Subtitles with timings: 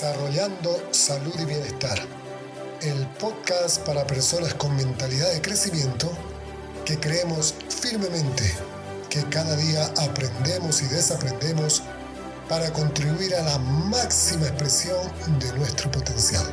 [0.00, 1.98] Desarrollando Salud y Bienestar,
[2.80, 6.10] el podcast para personas con mentalidad de crecimiento
[6.86, 8.44] que creemos firmemente
[9.10, 11.82] que cada día aprendemos y desaprendemos
[12.48, 15.02] para contribuir a la máxima expresión
[15.38, 16.46] de nuestro potencial.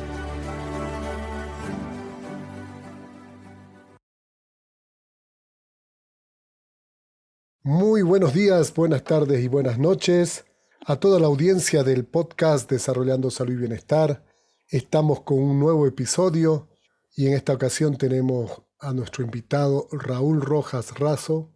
[7.62, 10.44] Muy buenos días, buenas tardes y buenas noches
[10.86, 14.24] a toda la audiencia del podcast Desarrollando Salud y Bienestar.
[14.68, 16.68] Estamos con un nuevo episodio
[17.14, 21.52] y en esta ocasión tenemos a nuestro invitado Raúl Rojas Razo,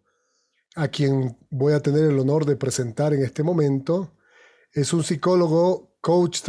[0.74, 4.12] a quien voy a tener el honor de presentar en este momento.
[4.72, 6.40] Es un psicólogo, coach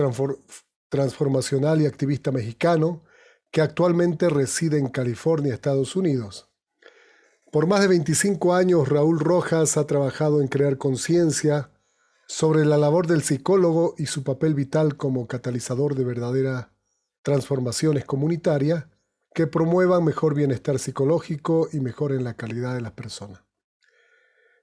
[0.90, 3.04] transformacional y activista mexicano
[3.52, 6.50] que actualmente reside en California, Estados Unidos.
[7.52, 11.70] Por más de 25 años, Raúl Rojas ha trabajado en crear conciencia
[12.36, 16.66] sobre la labor del psicólogo y su papel vital como catalizador de verdaderas
[17.22, 18.86] transformaciones comunitarias
[19.36, 23.44] que promuevan mejor bienestar psicológico y mejoren la calidad de las personas.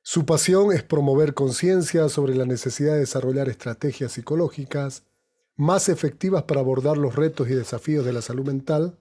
[0.03, 5.05] Su pasión es promover conciencia sobre la necesidad de desarrollar estrategias psicológicas
[5.55, 8.99] más efectivas para abordar los retos y desafíos de la salud mental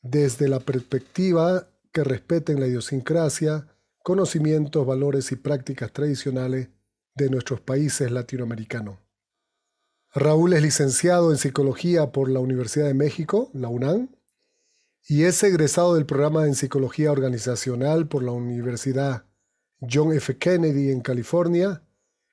[0.00, 3.66] desde la perspectiva que respeten la idiosincrasia,
[4.04, 6.68] conocimientos, valores y prácticas tradicionales
[7.16, 8.98] de nuestros países latinoamericanos.
[10.14, 14.08] Raúl es licenciado en Psicología por la Universidad de México, la UNAM,
[15.08, 19.24] y es egresado del programa en Psicología Organizacional por la Universidad
[19.80, 20.36] John F.
[20.38, 21.82] Kennedy en California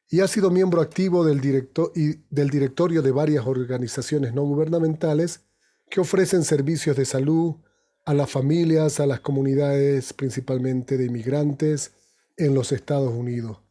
[0.09, 5.41] y ha sido miembro activo del, del directorio de varias organizaciones no gubernamentales
[5.89, 7.55] que ofrecen servicios de salud
[8.05, 11.91] a las familias, a las comunidades principalmente de inmigrantes
[12.37, 13.62] en los Estados Unidos.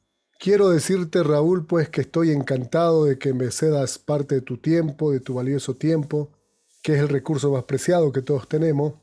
[0.42, 5.12] Quiero decirte, Raúl, pues que estoy encantado de que me cedas parte de tu tiempo,
[5.12, 6.30] de tu valioso tiempo,
[6.82, 8.94] que es el recurso más preciado que todos tenemos,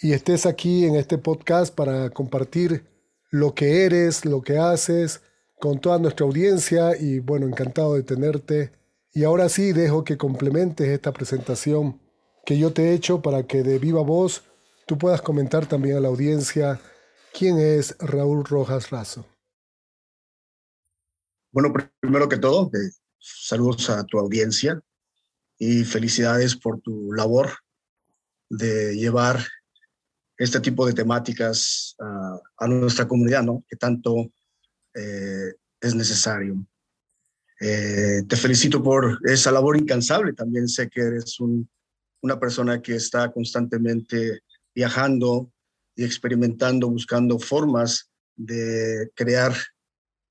[0.00, 2.86] y estés aquí en este podcast para compartir
[3.32, 5.22] lo que eres, lo que haces
[5.58, 8.70] con toda nuestra audiencia y bueno, encantado de tenerte.
[9.12, 12.00] Y ahora sí dejo que complementes esta presentación
[12.44, 14.44] que yo te he hecho para que de viva voz
[14.86, 16.80] tú puedas comentar también a la audiencia
[17.36, 19.26] quién es Raúl Rojas Razo.
[21.56, 24.78] Bueno, primero que todo, eh, saludos a tu audiencia
[25.58, 27.48] y felicidades por tu labor
[28.50, 29.42] de llevar
[30.36, 31.96] este tipo de temáticas
[32.58, 33.64] a nuestra comunidad, ¿no?
[33.66, 34.30] Que tanto
[34.92, 36.62] eh, es necesario.
[37.58, 40.34] Eh, te felicito por esa labor incansable.
[40.34, 41.38] También sé que eres
[42.20, 44.42] una persona que está constantemente
[44.74, 45.50] viajando
[45.94, 49.54] y experimentando, buscando formas de crear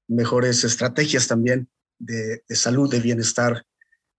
[0.08, 1.68] mejores estrategias también
[2.00, 3.66] de, salud, de bienestar,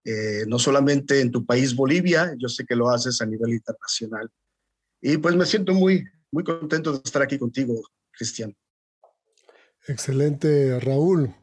[0.04, 4.30] eh, no solamente en tu país Bolivia, yo sé que lo haces a nivel internacional.
[5.00, 7.80] Y pues me siento muy, muy contento de estar aquí contigo,
[8.12, 8.56] Cristian.
[9.86, 11.34] Excelente, Raúl.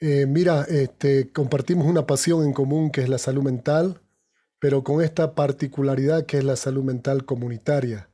[0.00, 4.00] Eh, mira, este, compartimos una pasión en común que es la salud mental,
[4.58, 8.10] pero con esta particularidad que es la salud mental comunitaria,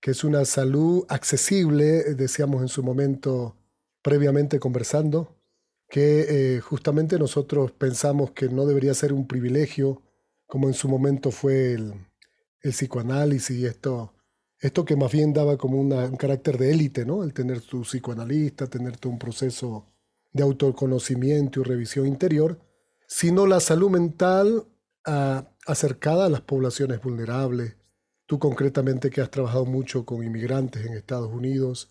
[0.00, 3.56] que es una salud accesible, decíamos en su momento,
[4.02, 5.38] previamente conversando,
[5.88, 10.02] que eh, justamente nosotros pensamos que no debería ser un privilegio,
[10.46, 11.94] como en su momento fue el,
[12.60, 14.12] psicoanálisis y esto,
[14.60, 17.22] esto que más bien daba como un carácter de élite, ¿no?
[17.22, 19.86] El tener tu psicoanalista, tener un proceso
[20.32, 22.60] de autoconocimiento y revisión interior,
[23.06, 24.66] sino la salud mental
[25.06, 27.76] ah, acercada a las poblaciones vulnerables.
[28.26, 31.90] Tú concretamente que has trabajado mucho con inmigrantes en Estados Unidos,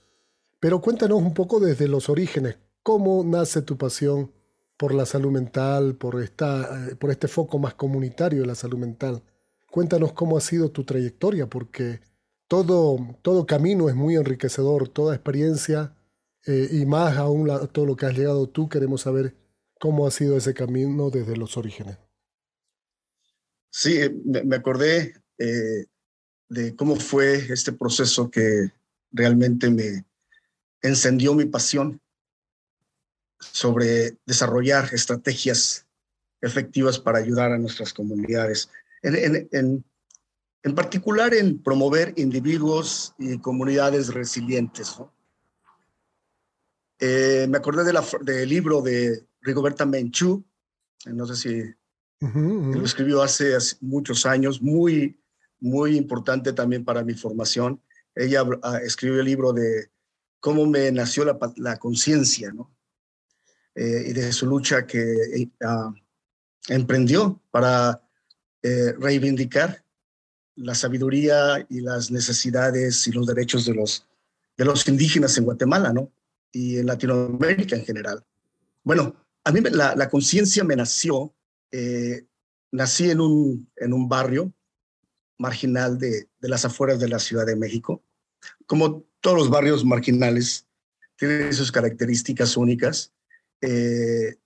[0.68, 4.34] pero cuéntanos un poco desde los orígenes, ¿cómo nace tu pasión
[4.76, 8.78] por la salud mental, por, esta, eh, por este foco más comunitario de la salud
[8.78, 9.24] mental?
[9.72, 12.02] Cuéntanos cómo ha sido tu trayectoria, porque
[12.50, 15.96] todo, todo camino es muy enriquecedor, toda experiencia
[16.46, 19.38] eh, y más aún todo lo que has llegado tú, queremos saber
[19.80, 21.98] cómo ha sido ese camino desde los orígenes.
[23.70, 24.14] Sí, eh,
[24.44, 28.70] me acordé de cómo fue este proceso que
[29.14, 30.04] realmente me,
[30.82, 32.02] encendió mi pasión
[33.40, 35.86] sobre desarrollar estrategias
[36.42, 38.70] efectivas para ayudar a nuestras comunidades.
[39.02, 39.84] En,
[40.76, 44.98] particular en promover individuos y comunidades resilientes.
[47.00, 50.44] Eh, me acordé del libro de Rigoberta Menchú,
[51.06, 51.74] no sé si
[52.20, 55.20] lo escribió hace, muchos años, muy,
[55.60, 57.82] muy importante también para mi formación.
[58.16, 59.90] Ella ah, escribió el libro de
[60.40, 61.26] cómo me nació
[61.56, 62.72] la, conciencia, ¿no?
[63.76, 65.00] Eh, y de su lucha que
[65.36, 65.94] eh, ah,
[66.68, 68.02] emprendió para
[68.64, 69.84] eh, reivindicar
[70.56, 74.08] la sabiduría y las necesidades y los derechos de los,
[74.58, 76.12] de los indígenas en Guatemala, ¿no?
[76.52, 78.26] Y en Latinoamérica en general.
[78.84, 81.34] Bueno, a mí la, conciencia me nació,
[82.72, 84.52] nací en un, en un barrio
[85.38, 88.02] marginal de, de las afueras de la Ciudad de México.
[88.66, 90.68] Como todos los barrios marginales,
[91.18, 93.14] tienen sus características únicas.
[93.62, 94.38] Eh,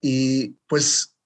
[0.00, 1.16] y pues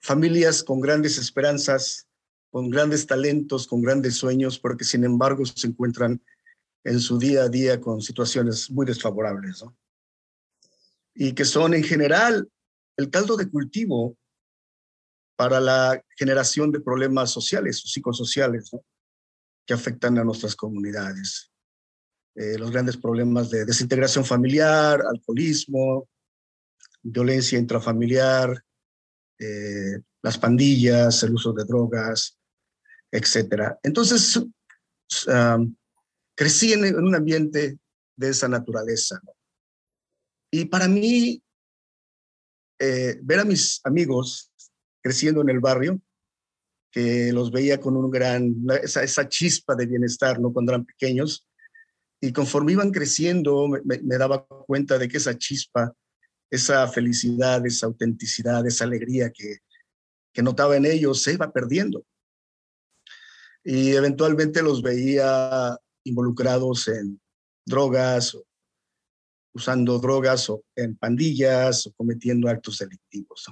[0.00, 2.06] familias con grandes esperanzas,
[2.50, 6.22] con grandes talentos, con grandes sueños, pero que sin embargo se encuentran
[6.84, 9.76] en su día a día con situaciones muy desfavorables, ¿no?
[11.14, 12.48] Y que son en general
[12.96, 14.16] el caldo de cultivo
[15.36, 18.84] para la generación de problemas sociales o psicosociales, ¿no?
[19.70, 21.52] Que afectan a nuestras comunidades.
[22.34, 26.08] Eh, los grandes problemas de desintegración familiar, alcoholismo,
[27.00, 28.64] violencia intrafamiliar,
[29.38, 32.36] eh, las pandillas, el uso de drogas,
[33.12, 33.76] etc.
[33.84, 34.44] Entonces,
[36.34, 37.78] crecí en, un ambiente
[38.16, 39.20] de esa naturaleza.
[40.50, 41.40] Y para mí,
[42.80, 44.50] eh, ver a mis amigos
[45.00, 46.02] creciendo en el barrio,
[46.90, 50.52] que los veía con un gran, esa, chispa de bienestar, ¿no?
[50.52, 51.46] Cuando eran pequeños.
[52.20, 55.94] Y conforme iban creciendo, me, me daba cuenta de que esa chispa
[56.50, 59.58] esa felicidad, esa autenticidad, esa alegría que,
[60.32, 62.04] que notaba en ellos se iba perdiendo.
[63.62, 67.20] Y eventualmente los veía involucrados en
[67.64, 68.36] drogas,
[69.54, 73.46] usando drogas o en pandillas o cometiendo actos delictivos.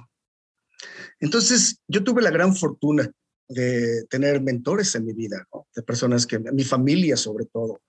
[1.19, 3.09] Entonces, yo tuve la gran fortuna
[3.49, 7.81] de tener mentores en mi vida, de personas que, mi familia sobre todo.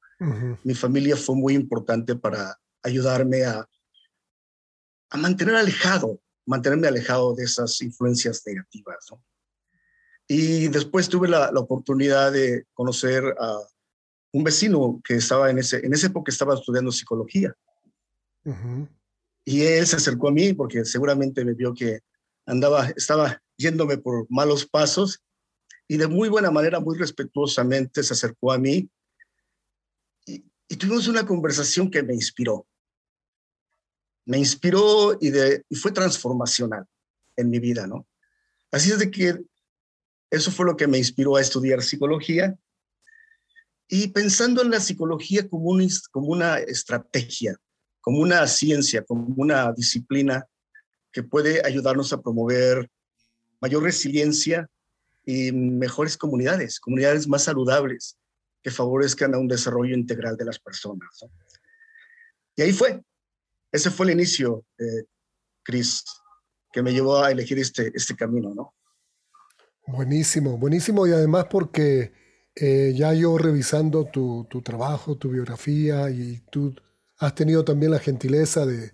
[0.64, 3.66] Mi familia fue muy importante para ayudarme a
[5.10, 9.06] a mantener alejado, mantenerme alejado de esas influencias negativas.
[9.10, 9.22] ¿no?
[10.28, 13.58] Y después tuve la, la, oportunidad de conocer a
[14.32, 17.54] un vecino que estaba en ese, en esa época estaba estudiando psicología.
[19.44, 22.00] Y él se acercó a mí porque seguramente me vio que
[22.46, 25.20] andaba, estaba yéndome por malos pasos
[25.90, 28.88] y de muy buena manera, muy respetuosamente se acercó a mí
[30.24, 32.64] y, tuvimos una conversación que me inspiró
[34.24, 36.86] me inspiró y, de, y fue transformacional
[37.34, 38.06] en mi vida, ¿no?
[38.70, 39.36] Así es de que
[40.30, 42.56] eso fue lo que me inspiró a estudiar psicología
[43.88, 45.76] y pensando en la psicología como,
[46.12, 47.56] como una estrategia,
[48.00, 50.46] como una ciencia, como una disciplina
[51.10, 52.88] que puede ayudarnos a promover
[53.60, 54.70] mayor resiliencia
[55.24, 58.16] y mejores comunidades, comunidades más saludables
[58.62, 61.08] que favorezcan a un desarrollo integral de las personas.
[62.56, 63.00] Y ahí fue,
[63.72, 65.04] ese fue el inicio, eh,
[65.62, 66.04] Cris,
[66.72, 68.74] que me llevó a elegir este, este camino, ¿no?
[69.86, 72.12] Buenísimo, buenísimo y además porque
[72.54, 76.74] eh, ya yo revisando tu, tu, trabajo, tu biografía y tú
[77.18, 78.92] has tenido también la gentileza de,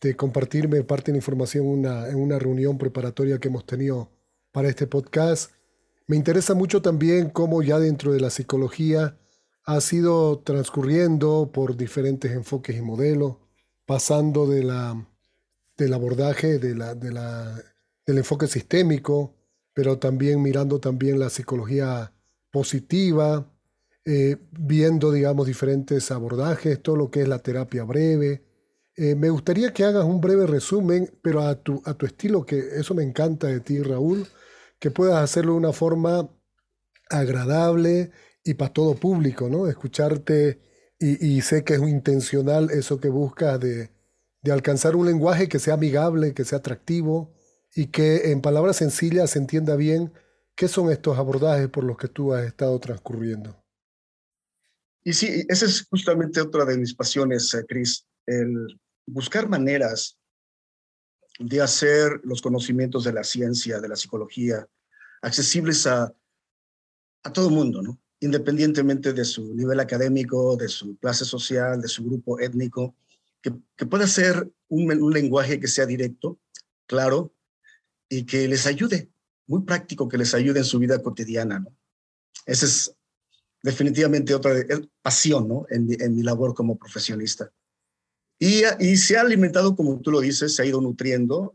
[0.00, 4.10] de compartirme parte de la información una, en una reunión preparatoria que hemos tenido
[4.50, 5.52] para este podcast.
[6.06, 9.16] Me interesa mucho también cómo ya dentro de la psicología
[9.64, 13.36] ha sido transcurriendo por diferentes enfoques y modelos
[13.86, 14.70] pasando del
[15.92, 16.82] abordaje del
[18.06, 19.34] enfoque sistémico,
[19.74, 22.12] pero también mirando también la psicología
[22.50, 23.48] positiva,
[24.04, 28.44] eh, viendo, digamos, diferentes abordajes, todo lo que es la terapia breve.
[28.96, 32.58] Eh, me gustaría que hagas un breve resumen, pero a tu, a tu estilo, que
[32.76, 34.26] eso me encanta de ti, Raúl,
[34.82, 36.28] que puedas hacerlo de una forma
[37.08, 38.10] agradable
[38.42, 39.68] y para todo público, ¿no?
[39.68, 40.58] Escucharte
[40.98, 43.90] y, sé que es intencional eso que buscas de,
[44.50, 47.32] alcanzar un lenguaje que sea amigable, que sea atractivo
[47.76, 50.12] y que en palabras sencillas se entienda bien
[50.56, 53.56] qué son estos abordajes por los que tú has estado transcurriendo.
[55.04, 60.18] Y sí, esa es justamente otra de mis pasiones, eh, Cris, el buscar maneras
[61.38, 64.66] de hacer los conocimientos de la ciencia, de la psicología,
[65.22, 66.12] accesibles a,
[67.24, 67.98] a todo mundo, ¿no?
[68.22, 72.94] independientemente de su nivel académico, de su clase social, de su grupo étnico,
[73.40, 76.38] que, que pueda ser un, lenguaje que sea directo,
[76.86, 77.34] claro,
[78.08, 79.10] y que les ayude,
[79.48, 81.58] muy práctico, que les ayude en su vida cotidiana.
[81.58, 81.76] ¿no?
[82.46, 82.94] Esa es
[83.60, 84.54] definitivamente otra
[85.02, 85.66] pasión ¿no?
[85.68, 87.52] en, en mi labor como profesionista.
[88.38, 91.54] Y, y, se ha alimentado, como tú lo dices, se ha ido nutriendo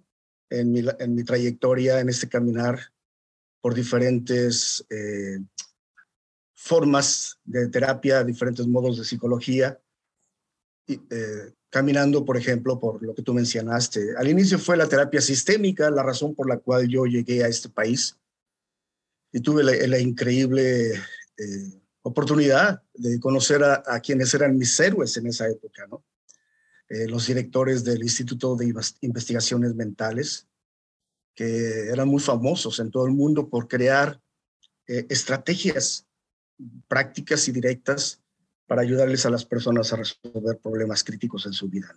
[0.50, 2.80] en mi, en mi trayectoria, en este caminar
[3.62, 5.40] por diferentes eh,
[6.54, 9.80] formas de terapia, diferentes modos de psicología,
[10.88, 14.16] y, eh, caminando, por ejemplo, por lo que tú mencionaste.
[14.18, 17.70] Al inicio fue la terapia sistémica, la razón por la cual yo llegué a este
[17.70, 18.18] país.
[19.34, 25.48] y tuve la, increíble eh, oportunidad de conocer a, quienes eran mis héroes en esa
[25.50, 26.04] época, ¿no?
[26.90, 30.48] Eh, los directores del Instituto de Investigaciones Mentales,
[31.36, 34.22] que eran muy famosos en todo el mundo por crear
[34.88, 36.08] eh, estrategias
[36.88, 38.22] prácticas y directas
[38.66, 41.94] para ayudarles a las personas a resolver problemas críticos en su vida.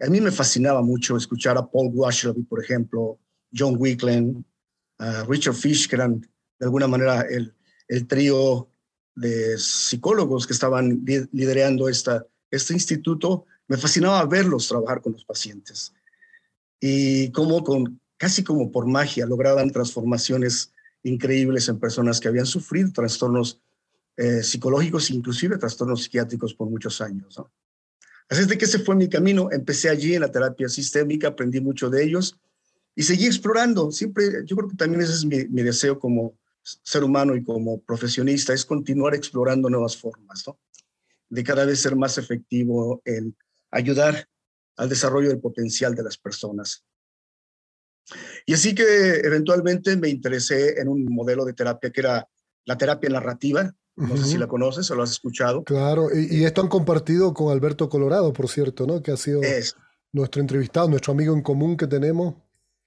[0.00, 3.18] A mí me fascinaba mucho escuchar a Paul Washerby, por ejemplo,
[3.52, 4.44] John Wickland,
[5.26, 7.54] Richard Fish, que eran de alguna manera el,
[7.88, 8.68] el trío
[9.14, 15.94] de psicólogos que estaban liderando esta, este instituto, me fascinaba verlos trabajar con los pacientes
[16.78, 22.92] y cómo con, casi como por magia lograban transformaciones increíbles en personas que habían sufrido
[22.92, 23.62] trastornos
[24.18, 27.40] eh, psicológicos, inclusive trastornos psiquiátricos por muchos años.
[28.28, 29.48] Así es de que ese fue mi camino.
[29.50, 32.38] Empecé allí en la terapia sistémica, aprendí mucho de ellos
[32.94, 33.90] y seguí explorando.
[33.90, 37.80] Siempre, yo creo que también ese es mi, mi deseo como ser humano y como
[37.80, 40.58] profesionista es continuar explorando nuevas formas, ¿no?
[41.30, 43.34] De cada vez ser más efectivo en
[43.72, 44.28] ayudar
[44.76, 46.84] al desarrollo del potencial de las personas.
[48.46, 52.28] Y así que eventualmente me interesé en un modelo de terapia que era
[52.64, 53.74] la terapia narrativa.
[53.94, 55.64] No sé si la conoces o lo has escuchado.
[55.64, 59.02] Claro, y, esto han compartido con Alberto Colorado, por cierto, ¿no?
[59.02, 59.42] Que ha sido
[60.12, 62.34] nuestro entrevistado, nuestro amigo en común que tenemos.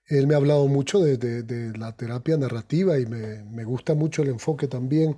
[0.08, 4.68] Él me ha hablado mucho de, la terapia narrativa y me, gusta mucho el enfoque
[4.68, 5.16] también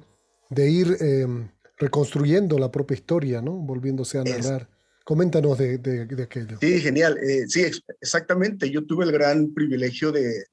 [0.50, 3.53] de ir em, reconstruyendo la propia historia, ¿no?
[3.53, 4.69] Volviéndose a narrar.
[5.08, 6.58] Coméntanos de, aquello.
[6.60, 7.18] Sí, genial.
[7.20, 7.64] Eh, sí,
[8.02, 8.70] exactamente.
[8.70, 10.48] Yo tuve el gran privilegio de,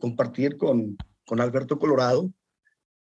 [0.00, 2.32] compartir con, con Alberto Colorado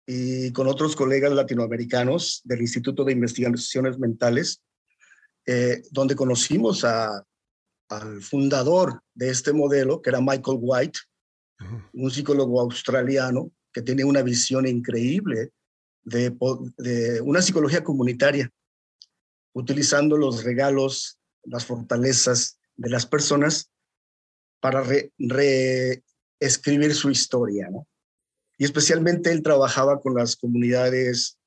[0.06, 4.62] y con otros colegas latinoamericanos del Instituto de Investigaciones Mentales,
[5.48, 7.26] eh, donde conocimos a,
[7.90, 11.00] al fundador de este modelo, que era Michael White,
[11.94, 15.50] un psicólogo australiano que tiene una visión increíble
[16.04, 16.38] de,
[17.24, 18.48] una psicología comunitaria,
[19.56, 23.72] utilizando los regalos, las fortalezas de las personas
[24.60, 24.84] para
[25.18, 27.70] reescribir su historia,
[28.58, 31.38] Y especialmente él trabajaba con las comunidades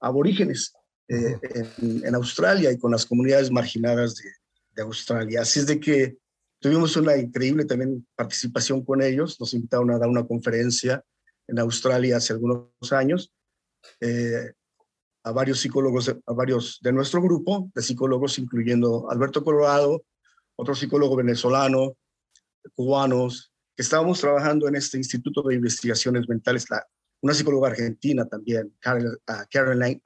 [0.00, 0.74] aborígenes
[1.08, 1.38] eh,
[1.80, 4.30] en, Australia y con las comunidades marginadas de,
[4.74, 5.40] de Australia.
[5.42, 6.16] Así es de que
[6.60, 9.40] tuvimos una increíble también participación con ellos.
[9.40, 11.02] Nos invitaron a dar una conferencia
[11.46, 13.32] en Australia hace algunos años
[14.00, 14.52] eh,
[15.24, 20.04] a varios psicólogos, a varios de nuestro grupo de psicólogos, incluyendo Alberto Colorado,
[20.56, 21.96] otro psicólogo venezolano,
[22.74, 26.66] cubanos, que estábamos trabajando en este Instituto de Investigaciones Mentales,
[27.22, 30.02] una psicóloga argentina también, Karen, uh,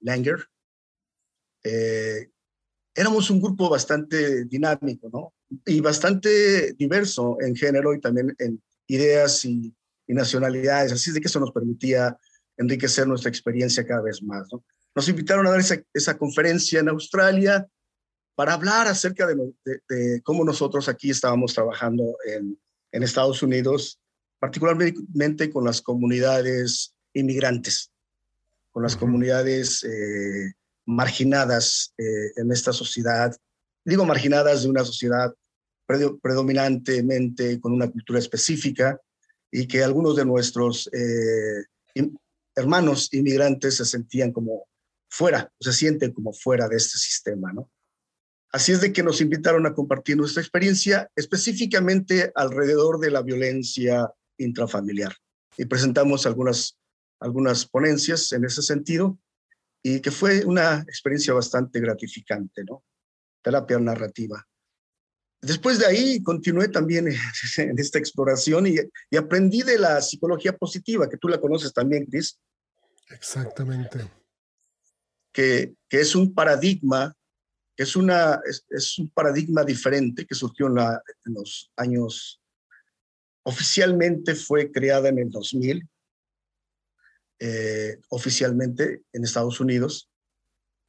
[0.00, 0.46] Langer,
[1.64, 2.30] eh,
[2.94, 5.34] éramos un grupo bastante dinámico, ¿no?
[5.66, 9.74] Y bastante diverso en género y también en ideas y,
[10.06, 10.90] nacionalidades.
[10.90, 12.18] Así es de que eso nos permitía
[12.60, 14.62] enriquecer nuestra experiencia cada vez más, ¿no?
[14.94, 15.60] Nos invitaron a dar
[15.94, 17.66] esa, conferencia en Australia
[18.34, 22.58] para hablar acerca de, cómo nosotros aquí estábamos trabajando en,
[22.92, 24.00] en Estados Unidos,
[24.40, 27.92] particularmente con las comunidades inmigrantes,
[28.72, 30.52] con las comunidades eh,
[30.86, 33.34] marginadas eh, en esta sociedad.
[33.84, 35.32] Digo marginadas de una sociedad
[35.86, 39.00] predominantemente con una cultura específica
[39.50, 41.64] y que algunos de nuestros eh,
[42.54, 44.66] hermanos inmigrantes se sentían como
[45.08, 47.70] fuera, se sienten como fuera de este sistema, ¿no?
[48.52, 54.12] Así es de que nos invitaron a compartir nuestra experiencia específicamente alrededor de la violencia
[54.38, 55.14] intrafamiliar.
[55.56, 56.76] Y presentamos algunas,
[57.20, 59.18] algunas ponencias en ese sentido
[59.82, 62.82] y que fue una experiencia bastante gratificante, ¿no?
[63.42, 64.46] Terapia narrativa.
[65.42, 67.08] Después de ahí continué también
[67.58, 68.76] en esta exploración y,
[69.10, 72.38] y aprendí de la psicología positiva, que tú la conoces también, Chris.
[73.08, 74.10] Exactamente.
[75.32, 77.14] Que, que es un paradigma,
[77.76, 82.40] que es, una, es, un paradigma diferente que surgió en, la, en los años,
[83.42, 85.88] oficialmente fue creada en el 2000
[87.42, 90.10] eh, oficialmente en Estados Unidos,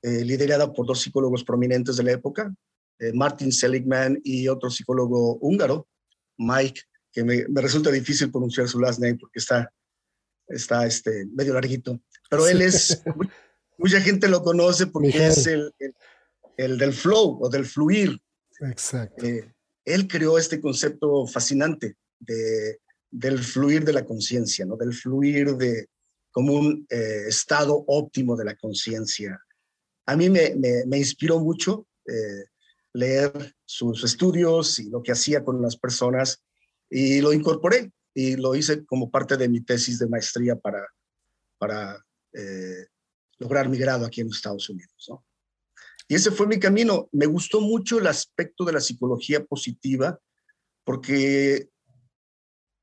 [0.01, 2.53] eh, liderada por dos psicólogos prominentes de la época,
[3.01, 5.87] eh, Martin Seligman y otro psicólogo húngaro,
[6.37, 6.81] Mike,
[7.11, 9.73] que me, resulta difícil pronunciar su last name porque está,
[10.47, 13.01] está este, medio larguito, pero él es,
[13.79, 15.73] mucha gente lo conoce porque es el,
[16.57, 18.21] el, del flow o del fluir.
[18.59, 19.25] Exacto.
[19.85, 22.79] él creó este concepto fascinante de,
[23.09, 24.77] del fluir de la conciencia, ¿no?
[24.77, 25.87] del fluir de,
[26.29, 29.41] como un eh, estado óptimo de la conciencia.
[30.05, 30.53] A mí me,
[30.85, 32.50] me, inspiró mucho eh,
[32.93, 36.43] leer sus estudios y lo que hacía con las personas
[36.89, 40.85] y lo incorporé y lo hice como parte de mi tesis de maestría para,
[41.57, 42.87] para eh,
[43.39, 45.05] lograr mi grado aquí en los Estados Unidos.
[45.09, 45.25] ¿no?
[46.07, 47.07] Y ese fue mi camino.
[47.13, 50.19] Me gustó mucho el aspecto de la psicología positiva
[50.83, 51.69] porque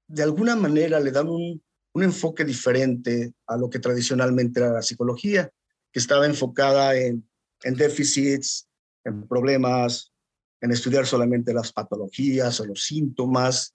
[0.06, 1.62] de alguna manera le dan un,
[1.92, 5.50] un enfoque diferente a lo que tradicionalmente era la psicología,
[5.92, 7.28] que estaba enfocada en,
[7.62, 8.67] en déficits,
[9.08, 10.12] en problemas,
[10.60, 13.74] en estudiar solamente las patologías o los síntomas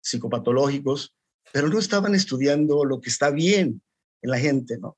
[0.00, 1.14] psicopatológicos,
[1.52, 3.82] pero no estaban estudiando lo que está bien
[4.22, 4.96] en la gente, ¿no?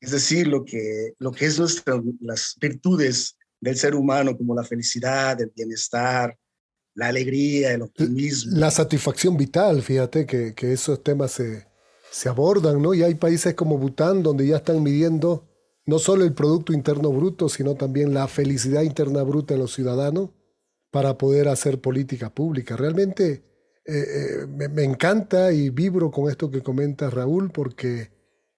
[0.00, 4.64] Es decir, lo que, lo que es nuestra, las virtudes del ser humano, como la
[4.64, 6.36] felicidad, el bienestar,
[6.94, 8.58] la alegría, el optimismo.
[8.58, 11.66] La satisfacción vital, fíjate que, que esos temas se,
[12.10, 12.94] se abordan, ¿no?
[12.94, 15.49] Y hay países como Bután donde ya están midiendo
[15.86, 20.30] no solo el Producto Interno Bruto, sino también la felicidad interna bruta de los ciudadanos
[20.90, 22.76] para poder hacer política pública.
[22.76, 23.44] Realmente
[23.84, 28.10] eh, eh, me, encanta y vibro con esto que comenta Raúl porque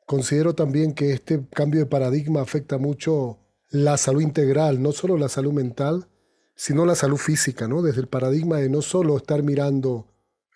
[0.07, 3.38] considero también que este cambio de paradigma afecta mucho
[3.71, 6.09] la salud integral, no solo la salud mental,
[6.55, 7.83] sino la salud física, ¿no?
[7.83, 10.07] Desde el paradigma de no solo estar mirando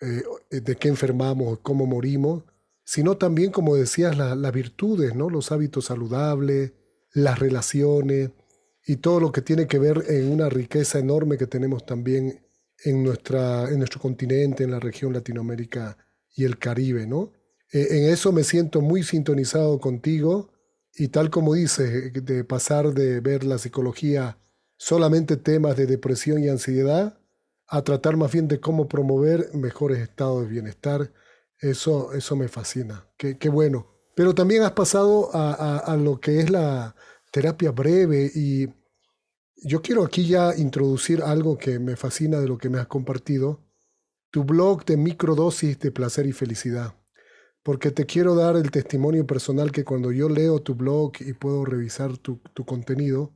[0.01, 0.21] eh,
[0.51, 2.43] de qué enfermamos, cómo morimos,
[2.87, 5.29] sino también, como decías, las virtudes, ¿no?
[5.29, 6.71] Los hábitos saludables,
[7.11, 8.31] las relaciones
[8.85, 12.47] y todo lo que tiene que ver en una riqueza enorme que tenemos también
[12.85, 15.97] en, nuestra, en nuestro continente, en la región Latinoamérica
[16.33, 17.33] y el Caribe, ¿no?
[17.73, 20.53] Eh, en eso me siento muy sintonizado contigo
[20.95, 24.37] y tal como dices, de pasar de ver la psicología
[24.77, 27.19] solamente temas de depresión y ansiedad,
[27.67, 31.11] a tratar más bien de cómo promover mejores estados de bienestar.
[31.59, 33.07] Eso, eso me fascina.
[33.17, 33.87] Qué, qué bueno.
[34.15, 36.95] Pero también has pasado a, a, lo que es la
[37.31, 38.67] terapia breve y
[39.57, 43.63] yo quiero aquí ya introducir algo que me fascina de lo que me has compartido,
[44.31, 46.95] tu blog de microdosis de placer y felicidad.
[47.63, 51.65] Porque te quiero dar el testimonio personal que cuando yo leo tu blog y puedo
[51.65, 53.35] revisar tu, tu contenido,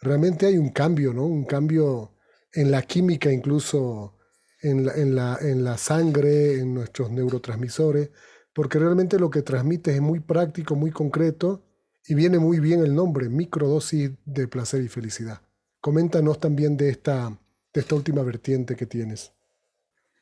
[0.00, 1.26] realmente hay un cambio, ¿no?
[1.26, 2.14] Un cambio
[2.52, 4.18] en la química, incluso
[4.62, 8.10] en la, en la, en la sangre, en nuestros neurotransmisores,
[8.52, 11.64] porque realmente lo que transmites es muy práctico, muy concreto
[12.06, 15.42] y viene muy bien el nombre, microdosis de placer y felicidad.
[15.80, 17.38] Coméntanos también de esta,
[17.72, 19.32] de esta última vertiente que tienes.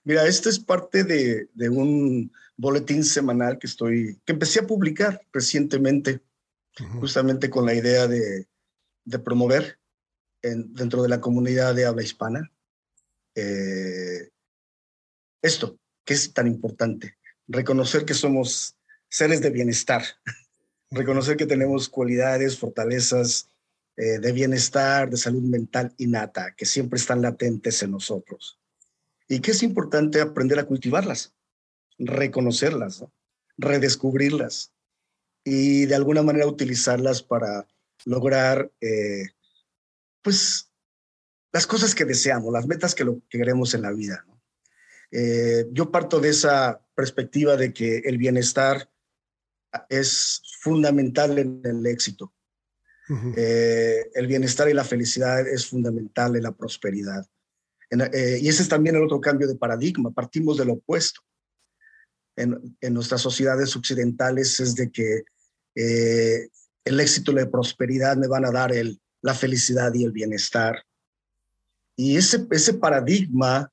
[0.04, 5.20] Mira, esto es parte de, de, un boletín semanal que estoy, que empecé a publicar
[5.32, 6.22] recientemente,
[6.80, 7.00] uh -huh.
[7.00, 8.48] justamente con la idea de,
[9.04, 9.78] de promover
[10.40, 12.50] en, dentro de la comunidad de habla hispana
[13.40, 14.30] eh,
[15.42, 17.16] esto, que es tan importante,
[17.48, 18.76] reconocer que somos
[19.08, 20.02] seres de bienestar,
[20.90, 23.48] reconocer que tenemos cualidades, fortalezas
[23.96, 28.58] eh, de bienestar, de salud mental innata, que siempre están latentes en nosotros.
[29.28, 31.32] Y que es importante aprender a cultivarlas,
[31.98, 33.12] reconocerlas, ¿no?
[33.56, 34.72] redescubrirlas
[35.44, 37.66] y de alguna manera utilizarlas para
[38.04, 39.28] lograr, eh,
[40.22, 40.69] pues,
[41.52, 44.24] las cosas que deseamos, las metas que, lo, que queremos en la vida.
[44.26, 44.40] ¿no?
[45.10, 48.90] Eh, yo parto de esa perspectiva de que el bienestar
[49.88, 52.32] es fundamental en el éxito.
[53.08, 53.34] Uh -huh.
[53.36, 57.26] eh, el bienestar y la felicidad es fundamental en la prosperidad.
[57.90, 60.12] En, eh, y ese es también el otro cambio de paradigma.
[60.12, 61.22] Partimos del opuesto.
[62.36, 65.24] En, en nuestras sociedades occidentales es de que
[66.84, 70.84] el éxito y la prosperidad me van a dar el, la felicidad y el bienestar.
[72.02, 73.70] Y ese, ese paradigma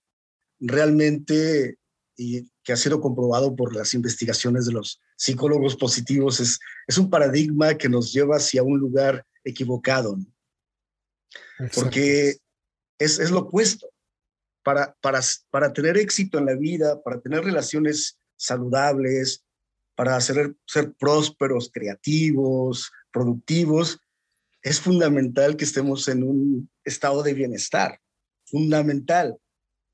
[0.60, 1.78] realmente,
[2.18, 7.10] y que ha sido comprobado por las investigaciones de los psicólogos positivos, es, es un
[7.10, 10.18] paradigma que nos lleva hacia un lugar equivocado.
[11.74, 12.36] Porque
[13.00, 13.88] es, es lo opuesto.
[14.62, 19.46] Para, para, para tener éxito en la vida, para tener relaciones saludables,
[19.96, 24.02] para ser, ser prósperos, creativos, productivos,
[24.62, 28.02] es fundamental que estemos en un estado de bienestar.
[28.50, 29.38] Fundamental.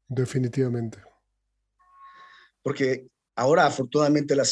[0.08, 1.00] Definitivamente.
[2.62, 4.44] Porque ahora, afortunadamente, la,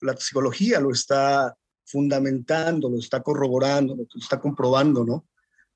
[0.00, 5.26] la psicología lo está fundamentando, lo está corroborando, lo está comprobando, ¿no?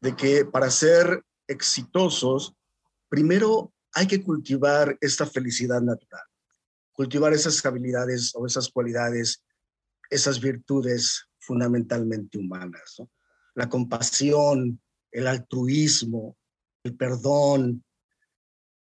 [0.01, 2.55] De que para ser exitosos,
[3.09, 6.25] primero hay que cultivar esta felicidad natural,
[6.93, 9.45] cultivar esas habilidades o esas cualidades,
[10.11, 12.97] esas virtudes fundamentalmente humanas.
[12.99, 13.11] ¿no?
[13.55, 14.81] La compasión,
[15.11, 16.37] el altruismo,
[16.85, 17.85] el perdón,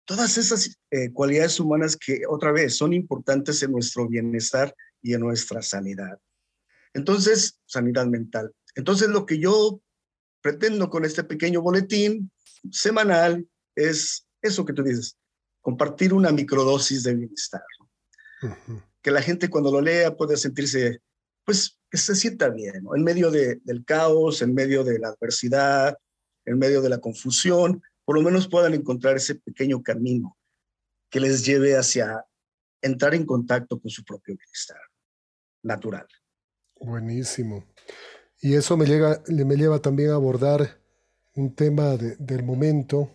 [0.05, 5.21] todas esas eh, cualidades humanas que otra vez son importantes en nuestro bienestar y en
[5.21, 6.19] nuestra sanidad.
[6.93, 8.53] Entonces, sanidad mental.
[8.75, 9.81] Entonces, lo que yo
[10.41, 12.31] pretendo con este pequeño boletín
[12.71, 15.17] semanal es eso que tú dices,
[15.61, 17.63] compartir una microdosis de bienestar.
[19.01, 20.99] que la gente cuando lo lea pueda sentirse,
[21.43, 25.95] pues, que se sienta bien, en medio de, del caos, en medio de la adversidad,
[26.45, 30.37] en medio de la confusión, por lo menos puedan encontrar ese pequeño camino
[31.09, 32.25] que les lleve hacia
[32.81, 34.79] entrar en contacto con su propio bienestar
[35.63, 36.07] natural.
[36.79, 37.65] Buenísimo.
[38.39, 40.79] Y eso me, lleva también a abordar
[41.33, 43.09] un tema del momento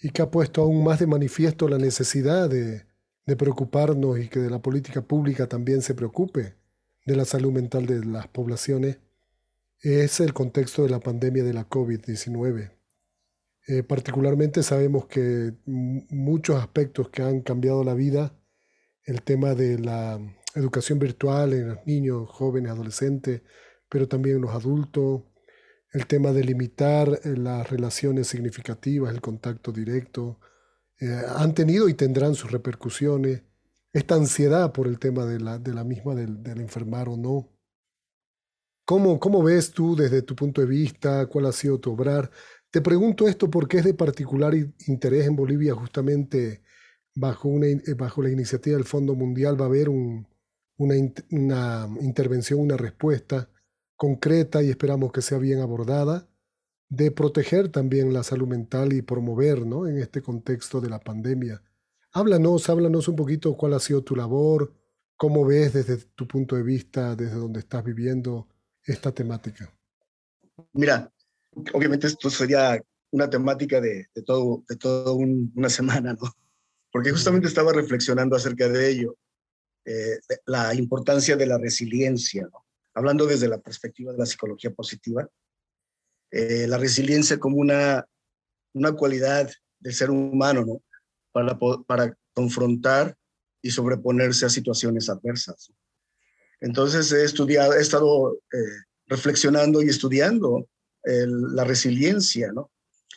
[0.00, 2.84] y que ha puesto aún más de manifiesto la necesidad de,
[3.26, 6.56] de preocuparnos y que de la política pública también se preocupe
[7.04, 8.98] de la salud mental de las poblaciones,
[9.80, 12.72] es el contexto de la pandemia de la COVID-19.
[13.68, 18.38] Eh, particularmente sabemos que muchos aspectos que han cambiado la vida,
[19.04, 20.20] el tema de la
[20.54, 23.42] educación virtual en los niños, jóvenes, adolescentes,
[23.88, 25.22] pero también en los adultos,
[25.92, 30.38] el tema de limitar eh, las relaciones significativas, el contacto directo,
[31.00, 33.42] eh, han tenido y tendrán sus repercusiones.
[33.92, 37.48] Esta ansiedad por el tema de la, de la misma, del, enfermar o no.
[38.86, 41.26] ¿Cómo, ¿Cómo ves tú desde tu punto de vista?
[41.26, 42.30] ¿Cuál ha sido tu obrar?
[42.70, 44.54] Te pregunto esto porque es de particular
[44.86, 46.62] interés en Bolivia justamente
[47.16, 50.28] bajo, una, eh, bajo la iniciativa del Fondo Mundial va a haber un,
[50.76, 50.94] una,
[51.30, 53.50] una intervención, una respuesta
[53.96, 56.28] concreta y esperamos que sea bien abordada,
[56.88, 59.88] de proteger también la salud mental y promover ¿no?
[59.88, 61.60] en este contexto de la pandemia.
[62.12, 64.72] Háblanos, háblanos un poquito cuál ha sido tu labor,
[65.16, 68.46] cómo ves desde tu punto de vista, desde donde estás viviendo
[68.86, 69.72] esta temática.
[70.72, 71.12] Mira,
[71.72, 76.32] obviamente esto sería una temática de, de todo, de todo una semana, ¿no?
[76.90, 79.16] Porque justamente estaba reflexionando acerca de ello,
[79.84, 82.64] eh, la importancia de la resiliencia, ¿no?
[82.94, 85.28] hablando desde la perspectiva de la psicología positiva,
[86.30, 88.06] eh, la resiliencia como una,
[88.72, 90.82] una cualidad del ser humano, ¿no?
[91.30, 93.16] Para, para confrontar
[93.60, 95.70] y sobreponerse a situaciones adversas.
[96.60, 98.58] Entonces he estudiado, he estado eh,
[99.06, 100.68] reflexionando y estudiando
[101.08, 102.72] la resiliencia, ¿no?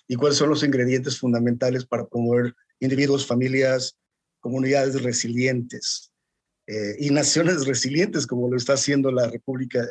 [0.08, 3.98] Y cuáles son los ingredientes fundamentales para promover individuos, familias,
[4.40, 6.12] comunidades resilientes.
[6.68, 9.88] Eh, y naciones resilientes, como lo está haciendo la República,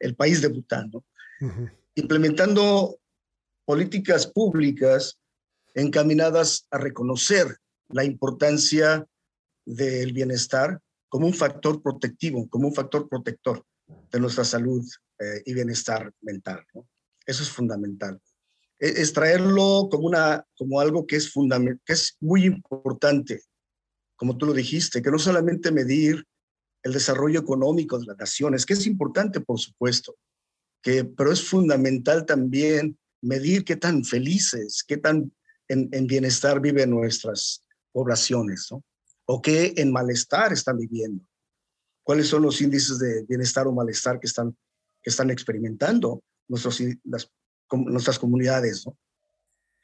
[0.00, 0.90] el país de Bután,
[1.94, 2.98] implementando
[3.64, 5.18] políticas públicas
[5.74, 9.06] encaminadas a reconocer la importancia
[9.64, 13.64] del bienestar como un factor protectivo, como un factor protector
[14.10, 14.84] de nuestra salud
[15.18, 16.64] eh, y bienestar mental.
[17.26, 18.20] Eso es fundamental.
[18.78, 21.32] E, es, traerlo como, una, como algo que es,
[21.84, 23.42] que es muy importante
[24.18, 26.26] como tú lo dijiste, que no solamente medir
[26.82, 30.16] el desarrollo económico de las naciones, que es importante, por supuesto,
[30.82, 35.32] que, pero es fundamental también medir qué tan felices, qué tan
[35.68, 38.82] en, bienestar viven nuestras poblaciones, ¿no?
[39.30, 41.22] O qué en malestar están viviendo.
[42.02, 44.56] ¿Cuáles son los índices de bienestar o malestar que están,
[45.02, 47.30] que están experimentando nuestros, las,
[47.70, 48.96] nuestras comunidades, ¿no?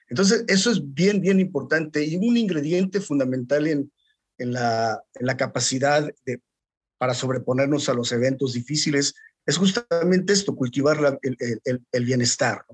[0.09, 3.93] Entonces, eso es bien, bien importante y un ingrediente fundamental en,
[4.39, 6.41] en la, en la capacidad de,
[6.99, 9.15] para sobreponernos a los eventos difíciles
[9.47, 12.65] es justamente esto, cultivar el, el, el, bienestar.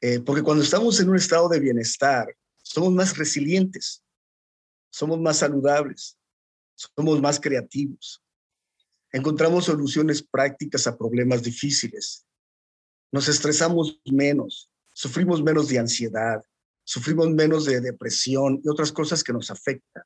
[0.00, 2.26] Eh, porque cuando estamos en un estado de bienestar,
[2.62, 4.02] somos más resilientes,
[4.92, 6.18] somos más saludables,
[6.74, 8.22] somos más creativos,
[9.10, 12.26] encontramos soluciones prácticas a problemas difíciles,
[13.10, 16.42] nos estresamos menos, sufrimos menos de ansiedad,
[16.84, 20.04] sufrimos menos de depresión y otras cosas que nos afectan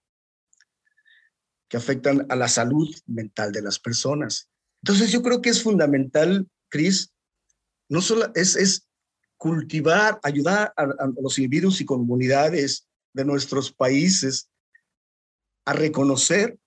[1.69, 4.49] que afectan a la salud mental de las personas.
[4.83, 7.13] Entonces yo creo que es fundamental, Cris,
[7.89, 8.87] no solo es, es
[9.37, 10.87] cultivar, ayudar a,
[11.21, 14.49] los individuos y comunidades de nuestros países
[15.67, 16.59] a reconocer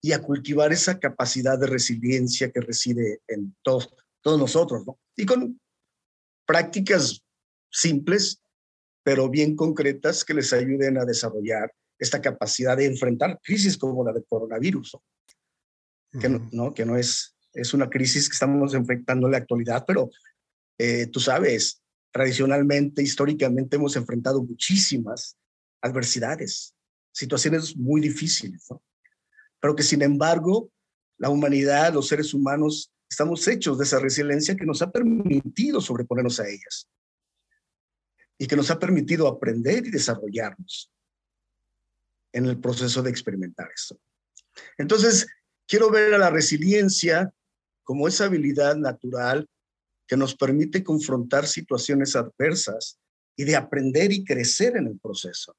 [0.00, 5.00] y a cultivar esa capacidad de resiliencia que reside en todos, todos nosotros, ¿no?
[5.16, 5.60] Y con
[6.46, 7.22] prácticas
[7.70, 8.40] simples,
[9.02, 14.12] pero bien concretas que les ayuden a desarrollar esta capacidad de enfrentar crisis como la
[14.12, 14.98] del coronavirus,
[16.20, 20.10] que, no, que no es, es una crisis que estamos enfrentando en la actualidad, pero
[20.78, 25.36] eh, tú sabes, tradicionalmente, históricamente hemos enfrentado muchísimas
[25.80, 26.75] adversidades,
[27.16, 28.68] situaciones muy difíciles,
[29.58, 30.70] pero que sin embargo
[31.16, 36.38] la humanidad, los seres humanos, estamos hechos de esa resiliencia que nos ha permitido sobreponernos
[36.40, 36.90] a ellas
[38.36, 40.92] y que nos ha permitido aprender y desarrollarnos
[42.34, 43.98] en el proceso de experimentar esto.
[44.76, 45.26] Entonces,
[45.66, 47.32] quiero ver a la resiliencia
[47.82, 49.48] como esa habilidad natural
[50.06, 52.98] que nos permite confrontar situaciones adversas
[53.36, 55.56] y de aprender y crecer en el proceso.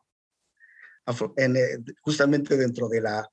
[1.37, 3.29] Eh, justamente dentro de la,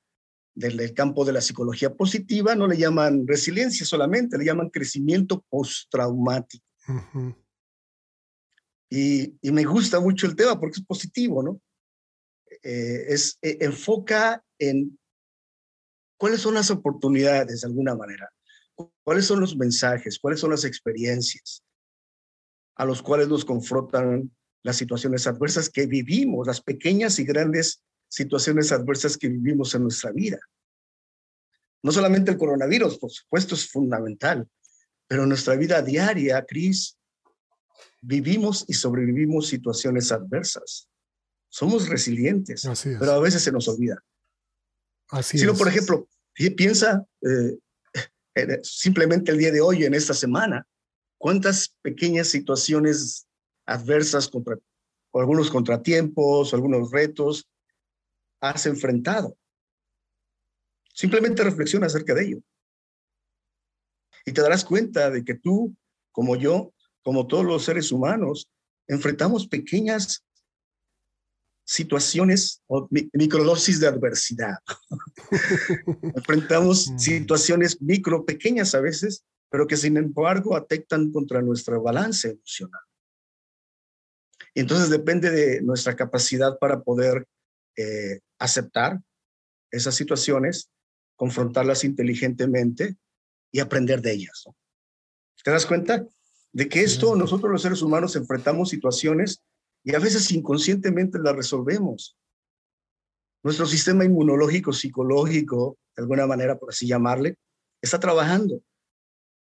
[0.54, 6.64] del, campo de la psicología positiva no le llaman resiliencia solamente, le llaman crecimiento postraumático.
[8.90, 11.60] y, y, me gusta mucho el tema porque es positivo, ¿no?
[12.62, 14.96] Eh, es, e, enfoca en
[16.16, 18.30] cuáles son las oportunidades de alguna manera,
[19.02, 21.64] cuáles son los mensajes, cuáles son las experiencias
[22.76, 24.30] a los cuales nos confrontan
[24.64, 30.10] las situaciones adversas que vivimos, las pequeñas y grandes situaciones adversas que vivimos en nuestra
[30.10, 30.38] vida.
[31.82, 34.48] No solamente el coronavirus, por supuesto, es fundamental,
[35.06, 36.96] pero en nuestra vida diaria, Cris,
[38.00, 40.88] vivimos y sobrevivimos situaciones adversas.
[41.50, 42.66] Somos resilientes,
[42.98, 44.02] pero a veces se nos olvida.
[45.10, 46.08] Así si no, por ejemplo,
[46.56, 47.58] piensa eh,
[48.62, 50.66] simplemente el día de hoy, en esta semana,
[51.18, 53.26] cuántas pequeñas situaciones
[53.66, 54.58] adversas, contra,
[55.10, 57.48] o algunos contratiempos, o algunos retos,
[58.40, 59.36] has enfrentado.
[60.92, 62.40] Simplemente reflexiona acerca de ello.
[64.26, 65.74] Y te darás cuenta de que tú,
[66.12, 66.72] como yo,
[67.02, 68.48] como todos los seres humanos,
[68.86, 70.24] enfrentamos pequeñas
[71.64, 74.58] situaciones o microdosis de adversidad.
[76.16, 76.98] enfrentamos mm.
[76.98, 82.82] situaciones micro, pequeñas a veces, pero que sin embargo afectan contra nuestra balance emocional.
[84.54, 87.26] Entonces depende de nuestra capacidad para poder
[87.76, 89.00] eh, aceptar
[89.70, 90.70] esas situaciones,
[91.16, 92.96] confrontarlas inteligentemente
[93.50, 94.44] y aprender de ellas.
[95.42, 96.06] ¿Te das cuenta?
[96.52, 99.42] De que esto nosotros los seres humanos enfrentamos situaciones
[99.82, 102.16] y a veces inconscientemente las resolvemos.
[103.42, 107.36] Nuestro sistema inmunológico, psicológico, de alguna manera, por así llamarle,
[107.82, 108.62] está trabajando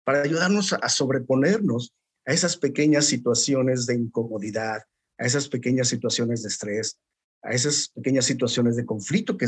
[0.04, 1.94] para ayudarnos a sobreponernos
[2.26, 4.82] a esas pequeñas situaciones de incomodidad,
[5.22, 6.98] a esas pequeñas situaciones de estrés,
[7.42, 9.46] a esas pequeñas situaciones de conflicto que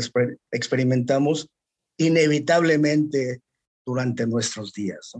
[0.51, 1.49] experimentamos
[1.97, 3.41] inevitablemente
[3.85, 5.13] durante nuestros días.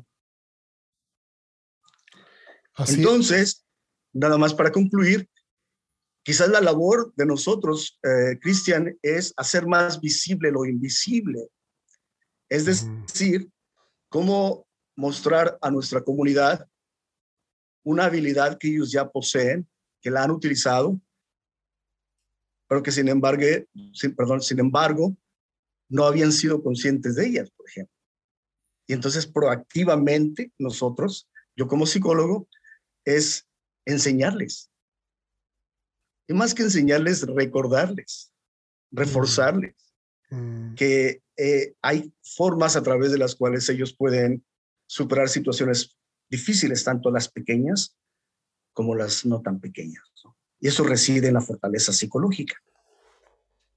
[2.87, 3.65] Entonces,
[4.13, 5.29] nada más para concluir,
[6.23, 11.49] quizás la labor de nosotros, eh, Cristian, es hacer más visible lo invisible.
[12.49, 13.49] Es decir,
[14.07, 14.65] cómo
[14.95, 16.65] mostrar a nuestra comunidad
[17.83, 19.67] una habilidad que ellos ya poseen,
[20.05, 21.01] que la han utilizado,
[22.69, 23.41] pero que sin embargo,
[23.91, 25.17] sin, perdón, sin embargo,
[25.89, 27.95] no habían sido conscientes de ellas, por ejemplo.
[28.85, 32.47] Y entonces proactivamente nosotros, yo como psicólogo,
[33.03, 33.47] es
[33.83, 34.69] enseñarles.
[36.27, 38.31] Y más que enseñarles, recordarles,
[38.91, 39.73] reforzarles
[40.29, 40.75] mm.
[40.75, 44.45] que eh, hay formas a través de las cuales ellos pueden
[44.85, 45.97] superar situaciones
[46.29, 47.97] difíciles, tanto las pequeñas
[48.75, 50.03] como las no tan pequeñas.
[50.59, 52.55] Y eso reside en la fortaleza psicológica.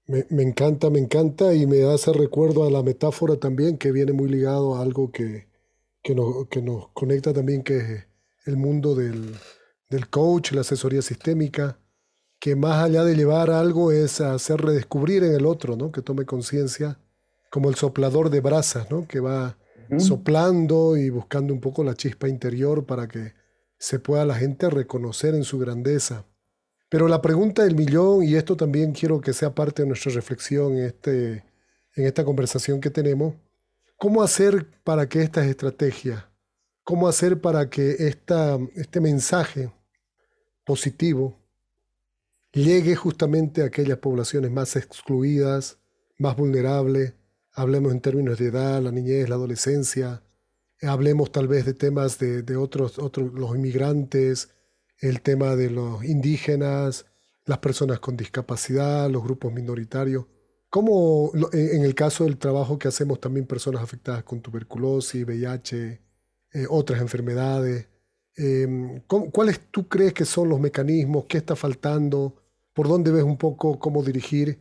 [0.07, 4.31] Me, encanta, me encanta y me hace recuerdo a la metáfora también que viene muy
[4.31, 5.49] ligado a algo que,
[6.03, 8.07] que, nos conecta también, que es
[8.47, 9.35] el mundo del,
[9.91, 11.79] del coach, la asesoría sistémica,
[12.41, 15.93] que más allá de llevar algo es hacer redescubrir en el otro, ¿no?
[15.93, 16.99] que tome conciencia,
[17.51, 19.07] como el soplador de brasas, ¿no?
[19.07, 19.59] que va
[19.99, 23.38] soplando y buscando un poco la chispa interior para que
[23.79, 26.25] se pueda la gente reconocer en su grandeza.
[26.89, 30.77] Pero la pregunta del millón, y esto también quiero que sea parte de nuestra reflexión
[30.77, 31.45] en, este,
[31.95, 33.35] en esta conversación que tenemos,
[33.97, 36.25] ¿cómo hacer para que estas estrategias,
[36.83, 39.71] cómo hacer para que esta, este mensaje
[40.65, 41.39] positivo
[42.53, 45.79] llegue justamente a aquellas poblaciones más excluidas,
[46.19, 47.15] más vulnerables,
[47.53, 50.23] hablemos en términos de edad, la niñez, la adolescencia,
[50.83, 54.51] hablemos tal vez de temas de, otros, otros, los inmigrantes,
[55.01, 57.07] el tema de los indígenas,
[57.45, 60.27] las personas con discapacidad, los grupos minoritarios.
[60.71, 66.01] ¿Cómo en el caso del trabajo que hacemos también personas afectadas con tuberculosis, VIH,
[66.53, 67.89] eh, otras enfermedades?
[68.37, 71.25] Em, ¿Cuáles tú crees que son los mecanismos?
[71.27, 72.37] ¿Qué está faltando?
[72.73, 74.61] ¿Por dónde ves un poco cómo dirigir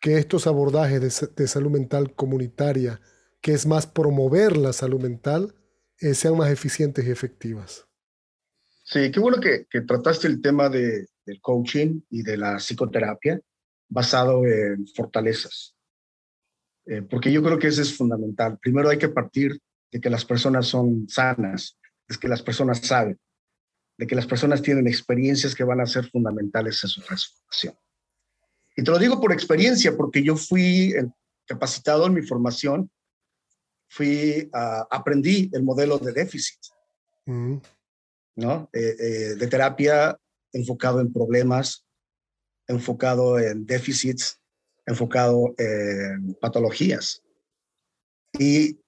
[0.00, 3.00] que estos abordajes de, salud mental comunitaria,
[3.40, 5.54] que es más promover la salud mental,
[5.98, 7.86] eh, sean más eficientes y efectivas.
[8.84, 13.40] Sí, qué bueno que, trataste el tema de, del coaching y de la psicoterapia
[13.88, 15.74] basado en fortalezas,
[16.86, 18.58] eh, porque yo creo que eso es fundamental.
[18.58, 19.58] Primero hay que partir
[19.90, 23.18] de que las personas son sanas, de que las personas saben,
[23.98, 27.74] de que las personas tienen experiencias que van a ser fundamentales en su transformación.
[28.76, 30.94] Y te lo digo por experiencia, porque yo fui
[31.46, 32.90] capacitado en mi formación,
[33.88, 36.58] fui, uh, aprendí el modelo de déficit,
[37.26, 37.56] mm.
[38.36, 38.68] ¿no?
[38.72, 40.18] Eh, eh, de terapia
[40.52, 41.84] enfocado en problemas,
[42.66, 44.40] enfocado en déficits,
[44.86, 47.22] enfocado en patologías.
[48.38, 48.78] y,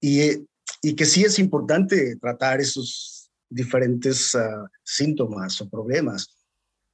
[0.00, 0.46] y,
[0.82, 6.36] y, que sí es importante tratar esos diferentes uh, síntomas o problemas.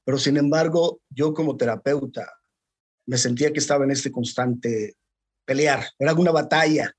[0.05, 2.31] Pero sin embargo, yo como terapeuta
[3.05, 4.95] me sentía que estaba en este constante
[5.45, 6.93] pelear, era una batalla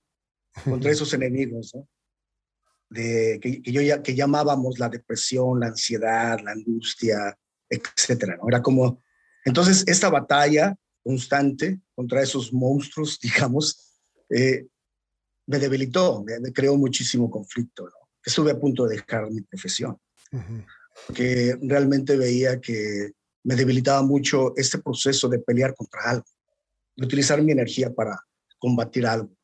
[0.64, 1.88] contra esos enemigos, ¿no?
[2.90, 7.36] de, que, que, yo ya, que llamábamos la depresión, la ansiedad, la angustia,
[7.68, 8.48] etcétera, ¿no?
[8.48, 9.02] Era como,
[9.44, 14.66] entonces, esta batalla constante contra esos monstruos, digamos, eh,
[15.46, 18.08] me debilitó, me, creó muchísimo conflicto, ¿no?
[18.24, 19.98] Estuve a punto de dejar mi profesión,
[21.06, 23.12] porque realmente veía que
[23.44, 26.26] me debilitaba mucho este proceso de pelear contra algo,
[26.94, 28.20] de utilizar mi energía para
[28.58, 29.37] combatir algo.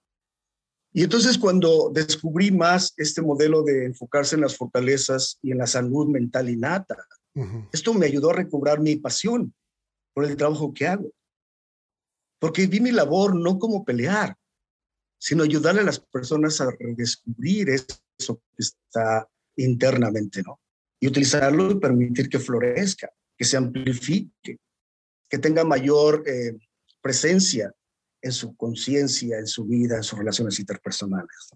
[0.96, 5.66] Y entonces cuando descubrí más este modelo de enfocarse en las fortalezas y en la
[5.66, 6.96] salud mental innata,
[7.72, 9.52] esto me ayudó a recobrar mi pasión
[10.14, 11.10] por el trabajo que hago.
[12.38, 14.36] Porque vi mi labor no como pelear,
[15.18, 20.60] sino ayudarle a las personas a redescubrir eso que está internamente, ¿no?
[21.00, 24.58] Y utilizarlo y permitir que florezca, que se amplifique,
[25.28, 26.56] que tenga mayor eh,
[27.02, 27.74] presencia
[28.24, 31.50] en su conciencia, en su vida, en sus relaciones interpersonales.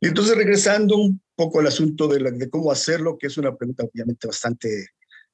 [0.00, 3.84] Y entonces regresando un poco al asunto de, de cómo hacerlo, que es una pregunta
[3.84, 4.88] obviamente bastante,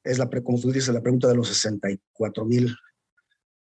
[0.04, 2.76] es la, como tú dices, la pregunta de los 64 mil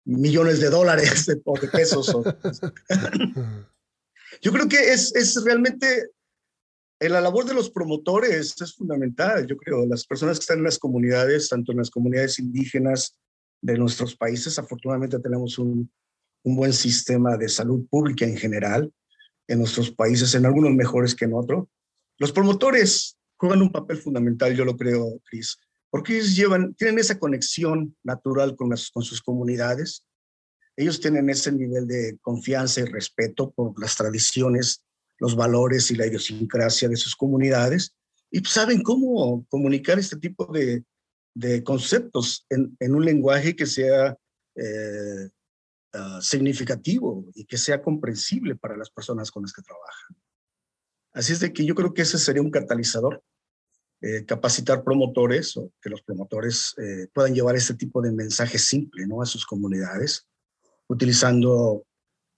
[0.07, 2.07] millones de dólares de, o de pesos.
[4.41, 6.13] yo creo que es, es realmente
[6.99, 10.65] en la labor de los promotores es fundamental, yo creo, las personas que están en
[10.65, 13.19] las comunidades, tanto en las comunidades indígenas
[13.61, 15.91] de nuestros países, afortunadamente tenemos un,
[16.47, 18.93] un buen sistema de salud pública en general
[19.49, 21.67] en nuestros países, en algunos mejores que en otros.
[22.19, 25.59] Los promotores juegan un papel fundamental, yo lo creo, Cris,
[25.91, 30.05] porque ellos llevan, tienen esa conexión natural con, las, con sus comunidades.
[30.77, 34.85] Ellos tienen ese nivel de confianza y respeto por las tradiciones,
[35.19, 37.93] los valores y la idiosincrasia de sus comunidades
[38.31, 40.85] y saben cómo comunicar este tipo de,
[41.35, 44.17] de conceptos en, un lenguaje que sea
[44.55, 45.29] eh,
[45.99, 50.17] Ah, significativo y que sea comprensible para las personas con las que trabajan.
[51.15, 53.23] Así es de que yo creo que ese sería un catalizador,
[54.03, 59.07] eh, capacitar promotores o que los promotores eh, puedan llevar este tipo de mensaje simple
[59.07, 59.23] ¿no?
[59.23, 60.29] a sus comunidades,
[60.87, 61.87] utilizando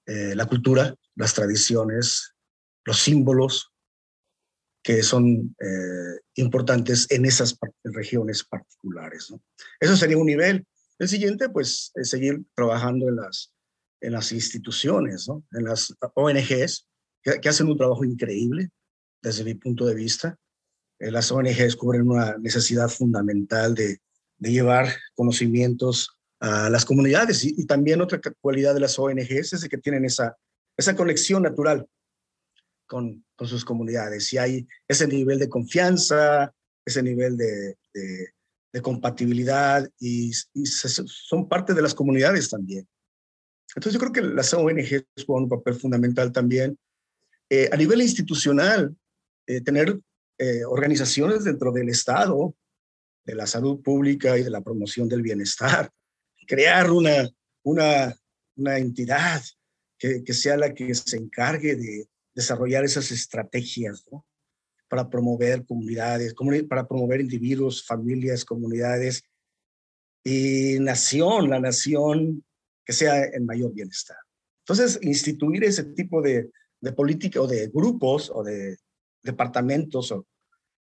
[0.07, 2.37] eh, la cultura, las tradiciones,
[2.85, 3.73] los símbolos
[4.85, 5.55] que son
[6.37, 9.35] importantes en esas regiones particulares.
[9.81, 10.65] Eso sería un nivel.
[10.99, 13.53] El siguiente, pues, es seguir trabajando en las,
[14.01, 16.89] en las instituciones, en las ONGs,
[17.23, 18.71] que, hacen un trabajo increíble
[19.23, 20.37] desde mi punto de vista.
[20.99, 24.01] Eh, las ONGs cubren una necesidad fundamental de,
[24.39, 29.79] de llevar conocimientos a las comunidades y, también otra cualidad de las ONGs es que
[29.79, 30.37] tienen esa,
[30.77, 31.87] esa conexión natural
[32.87, 36.53] con, con sus comunidades y hay ese nivel de confianza,
[36.85, 37.77] ese nivel de
[38.73, 42.87] de compatibilidad y, son parte de las comunidades también.
[43.75, 46.79] Entonces yo creo que las ONG juegan un papel fundamental también.
[47.51, 48.95] Eh, a nivel institucional,
[49.47, 49.99] eh, tener
[50.39, 52.55] eh, organizaciones dentro del Estado,
[53.25, 55.91] de la salud pública y de la promoción del bienestar,
[56.47, 57.29] crear una,
[57.63, 58.15] una,
[58.57, 59.43] una entidad
[59.99, 64.05] que, que sea la que se encargue de desarrollar esas estrategias.
[64.89, 66.35] Para promover comunidades,
[66.69, 69.23] para promover individuos, familias, comunidades
[70.25, 72.45] y nación, la nación
[72.85, 74.17] que sea en mayor bienestar.
[74.61, 78.79] Entonces, instituir ese tipo de, de política o de grupos o de
[79.23, 80.27] departamentos o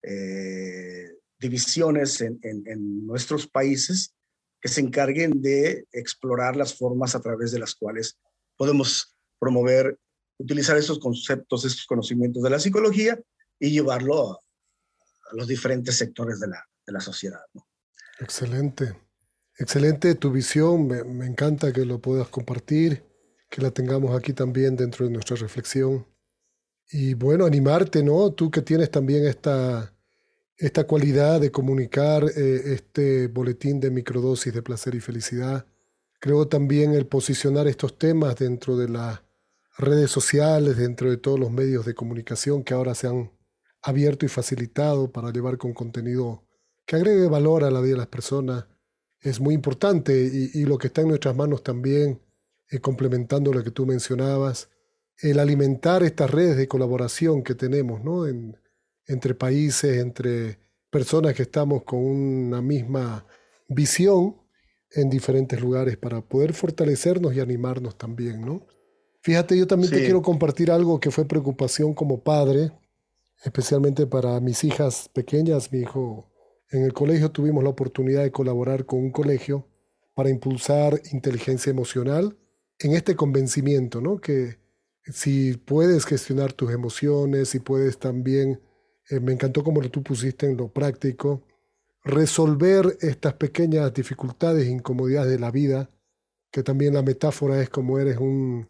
[0.02, 4.14] eh, divisiones en, en, nuestros países
[4.60, 8.18] que se encarguen de explorar las formas a través de las cuales
[8.56, 9.98] podemos promover,
[10.38, 13.20] utilizar esos conceptos, estos conocimientos de la psicología
[13.58, 14.40] y llevarlo a,
[15.32, 17.40] los diferentes sectores de la, de la sociedad.
[18.20, 18.96] Excelente.
[19.58, 20.86] Excelente tu visión.
[20.86, 23.04] Me, me, encanta que lo puedas compartir,
[23.50, 26.06] que la tengamos aquí también dentro de nuestra reflexión.
[26.90, 28.30] Y bueno, animarte, ¿no?
[28.32, 29.92] Tú que tienes también esta,
[30.56, 35.66] esta cualidad de comunicar eh, este boletín de microdosis de placer y felicidad.
[36.20, 39.22] Creo también el posicionar estos temas dentro de las
[39.76, 43.30] redes sociales, dentro de todos los medios de comunicación que ahora se han
[43.86, 46.44] abierto y facilitado para llevar con contenido
[46.84, 48.66] que agregue valor a la vida de las personas
[49.20, 52.20] es muy importante y, lo que está en nuestras manos también,
[52.70, 54.68] eh, complementando lo que tú mencionabas,
[55.18, 58.26] el alimentar estas redes de colaboración que tenemos ¿no?
[59.06, 60.58] entre países, entre
[60.90, 63.26] personas que estamos con una misma
[63.68, 64.36] visión
[64.90, 68.42] en diferentes lugares para poder fortalecernos y animarnos también.
[68.42, 68.66] ¿no?
[69.22, 72.70] Fíjate, yo también te quiero compartir algo que fue preocupación como padre,
[73.44, 75.72] especialmente para mis hijas pequeñas.
[75.72, 76.30] Mi hijo,
[76.70, 79.68] en el colegio tuvimos la oportunidad de colaborar con un colegio
[80.14, 82.36] para impulsar inteligencia emocional
[82.78, 84.20] en este convencimiento, ¿no?
[84.20, 84.58] Que
[85.04, 88.60] si puedes gestionar tus emociones, si puedes también,
[89.10, 91.46] eh, me encantó como tú pusiste en lo práctico,
[92.02, 95.90] resolver estas pequeñas dificultades e incomodidades de la vida,
[96.50, 98.68] que también la metáfora es como eres un,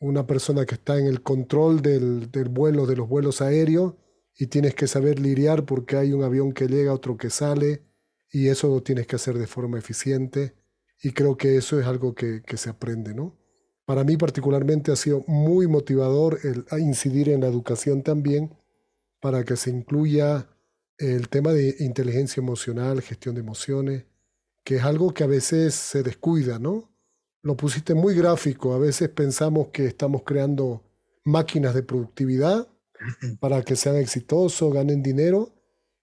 [0.00, 3.94] una persona que está en el control del, del, vuelo, de los vuelos aéreos,
[4.36, 7.84] y tienes que saber lidiar porque hay un avión que llega, otro que sale,
[8.32, 10.54] y eso lo tienes que hacer de forma eficiente,
[11.02, 13.38] y creo que eso es algo que, que se aprende, ¿no?
[13.84, 16.38] Para mí particularmente ha sido muy motivador
[16.78, 18.56] incidir en la educación también,
[19.20, 20.48] para que se incluya
[20.96, 24.04] el tema de inteligencia emocional, gestión de emociones,
[24.64, 26.89] que es algo que a veces se descuida, ¿no?
[27.42, 30.82] Lo pusiste muy gráfico, a veces pensamos que estamos creando
[31.24, 32.68] máquinas de productividad
[33.40, 35.54] para que sean exitosos, ganen dinero,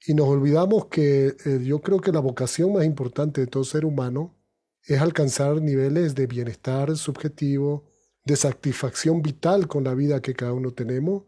[0.06, 3.86] y nos olvidamos que eh, yo creo que la vocación más importante de todo ser
[3.86, 4.36] humano
[4.84, 7.90] es alcanzar niveles de bienestar subjetivo,
[8.24, 11.24] de satisfacción vital con la vida que cada uno tenemos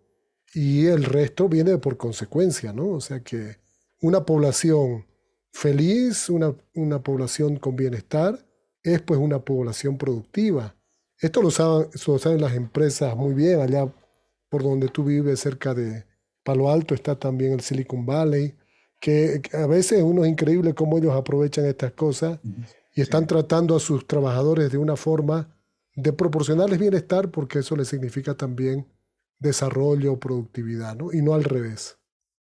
[0.53, 2.89] y el resto viene por consecuencia, ¿no?
[2.89, 3.57] O sea que
[4.01, 5.05] una población
[5.51, 8.45] feliz, una, una población con bienestar,
[8.94, 10.76] es pues una población productiva.
[11.20, 13.92] Esto lo saben, lo saben las empresas muy bien, allá
[14.50, 16.06] por donde tú vives, cerca de
[16.44, 18.56] Palo Alto, está también el Silicon Valley,
[19.00, 22.40] que a veces uno es increíble cómo ellos aprovechan estas cosas
[22.96, 25.56] y están tratando a sus trabajadores de una forma
[25.96, 28.88] de proporcionarles bienestar, porque eso les significa también
[29.38, 31.14] desarrollo, productividad, ¿no?
[31.14, 31.98] Y no al revés.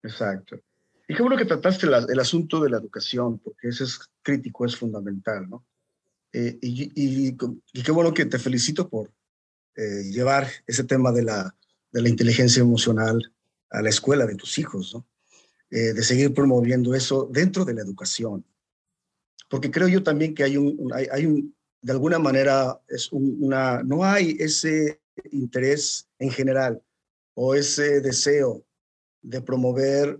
[0.04, 0.60] Exacto.
[1.08, 4.76] Y qué bueno que trataste el asunto de la educación, porque eso es crítico, es
[4.76, 5.66] fundamental, ¿no?
[6.32, 9.12] Eh, y, qué bueno que te felicito por
[9.76, 11.56] eh, llevar ese tema de la,
[11.92, 13.34] de la inteligencia emocional
[13.72, 14.96] a la escuela de tus hijos.
[15.72, 18.44] Eh, de seguir promoviendo eso dentro de la educación.
[19.50, 24.04] Porque creo yo también que hay un, hay, un de alguna manera, es una, no
[24.04, 25.00] hay ese
[25.32, 26.82] interés en general
[27.36, 28.66] o ese deseo
[29.22, 30.20] de promover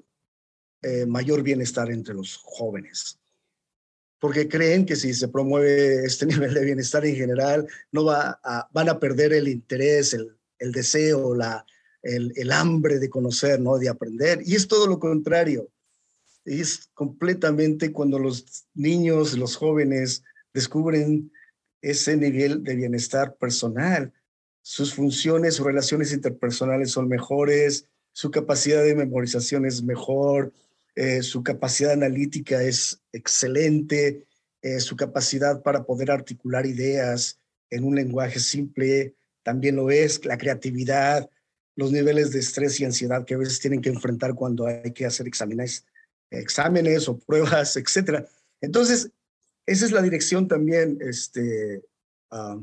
[1.08, 3.19] mayor bienestar entre los jóvenes.
[4.20, 8.40] Porque creen que si se promueve este nivel de bienestar en general, no va
[8.72, 11.66] van a perder el interés, el, el deseo, la,
[12.04, 13.78] el, el, hambre de conocer, ¿no?
[13.78, 14.42] de aprender.
[14.46, 15.70] Y es todo lo contrario.
[16.46, 21.32] Es completamente cuando los niños, los jóvenes descubren
[21.82, 24.14] ese nivel de bienestar personal.
[24.62, 30.52] Sus funciones, sus relaciones interpersonales son mejores, su capacidad de memorización es mejor,
[31.00, 34.26] eh, su capacidad analítica es excelente,
[34.62, 37.40] eh, su capacidad para poder articular ideas
[37.70, 41.30] en un lenguaje simple también lo es, la creatividad,
[41.78, 45.06] los niveles de estrés y ansiedad que a veces tienen que enfrentar cuando hay que
[45.06, 45.86] hacer exámenes,
[46.32, 48.26] exámenes o pruebas, etc.
[48.60, 49.10] Entonces,
[49.66, 51.82] esa es la dirección también, este,
[52.32, 52.62] uh,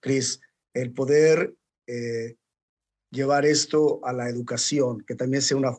[0.00, 0.40] Chris,
[0.72, 1.54] el poder
[1.86, 2.36] eh,
[3.10, 5.76] llevar esto a la educación, que también sea una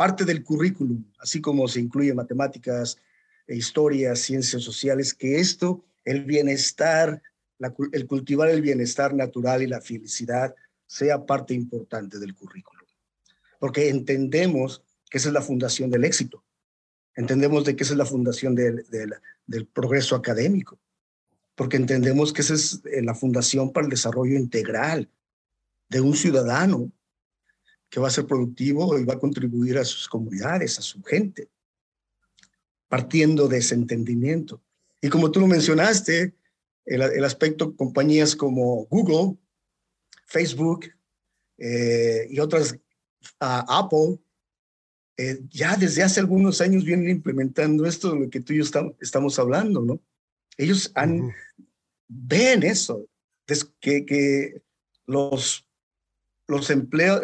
[0.00, 2.96] parte del currículum, así como se incluye matemáticas,
[3.46, 7.20] e historia, ciencias sociales, que esto, el bienestar,
[7.92, 10.54] el cultivar el bienestar natural y la felicidad
[10.86, 12.86] sea parte importante del currículum.
[13.58, 16.42] Porque entendemos que esa es la fundación del éxito.
[17.14, 18.86] Entendemos de que esa es la fundación del,
[19.46, 20.78] del, progreso académico,
[21.54, 25.10] porque entendemos que esa es eh, la fundación para el desarrollo integral
[25.90, 26.90] de un ciudadano
[27.90, 31.50] que va a ser productivo y va a contribuir a sus comunidades, a su gente,
[32.88, 34.62] partiendo de ese entendimiento.
[35.02, 36.34] Y como tú lo mencionaste,
[36.86, 39.36] el, el aspecto compañías como Google,
[40.30, 40.86] Facebook
[41.58, 42.76] eh, y otras,
[43.38, 44.18] Apple,
[45.16, 48.64] eh, ya desde hace algunos años vienen implementando esto de lo que tú y yo
[49.00, 50.00] estamos, hablando, ¿no?
[50.56, 51.30] Ellos han,
[52.08, 53.06] ven eso,
[53.80, 54.62] que, que
[55.06, 55.68] los,
[56.50, 56.68] los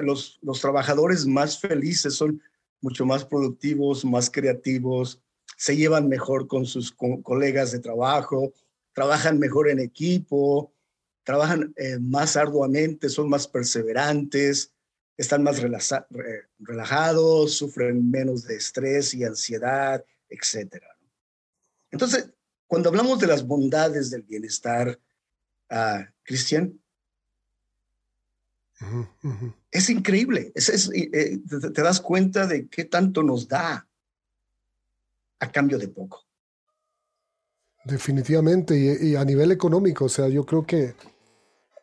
[0.03, 2.41] los, los trabajadores más felices son
[2.81, 5.21] mucho más productivos, más creativos,
[5.57, 8.53] se llevan mejor con sus colegas de trabajo,
[8.93, 10.73] trabajan mejor en equipo,
[11.25, 14.73] trabajan eh, más arduamente, son más perseverantes,
[15.17, 15.61] están más
[16.61, 20.77] relajados, sufren menos de estrés y ansiedad, etc.
[21.91, 22.31] Entonces,
[22.67, 25.01] cuando hablamos de las bondades del bienestar,
[25.71, 26.79] uh, Cristian,
[29.71, 30.53] es increíble.
[30.55, 33.89] Es, eh, te, das cuenta de qué tanto nos da
[35.39, 36.25] a cambio de poco.
[37.85, 40.95] Definitivamente, y, y, a nivel económico, o sea, yo creo que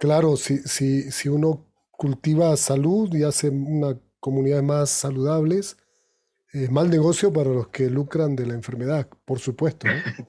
[0.04, 5.78] Claro, si, si, si uno cultiva salud y hace una comunidad más saludables,
[6.52, 9.88] es mal negocio para los que lucran de la enfermedad, por supuesto.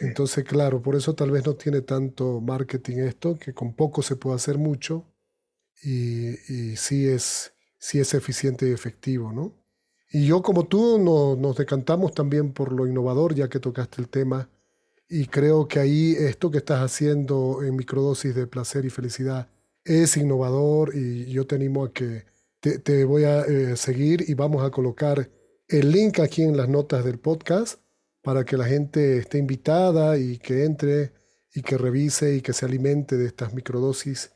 [0.00, 4.16] Entonces, claro, por eso tal vez no tiene tanto marketing esto, que con poco se
[4.16, 5.06] puede hacer mucho
[5.82, 9.52] y, y sí, es, sí es eficiente y efectivo, ¿no?
[10.10, 14.48] Y yo como tú nos decantamos también por lo innovador, ya que tocaste el tema,
[15.08, 19.48] y creo que ahí esto que estás haciendo en microdosis de placer y felicidad
[19.84, 22.24] es innovador y yo te animo a que
[22.60, 25.30] te, voy a eh, seguir y vamos a colocar
[25.68, 27.80] el link aquí en las notas del podcast
[28.22, 31.12] para que la gente esté invitada y que entre
[31.52, 34.32] y que revise y que se alimente de estas microdosis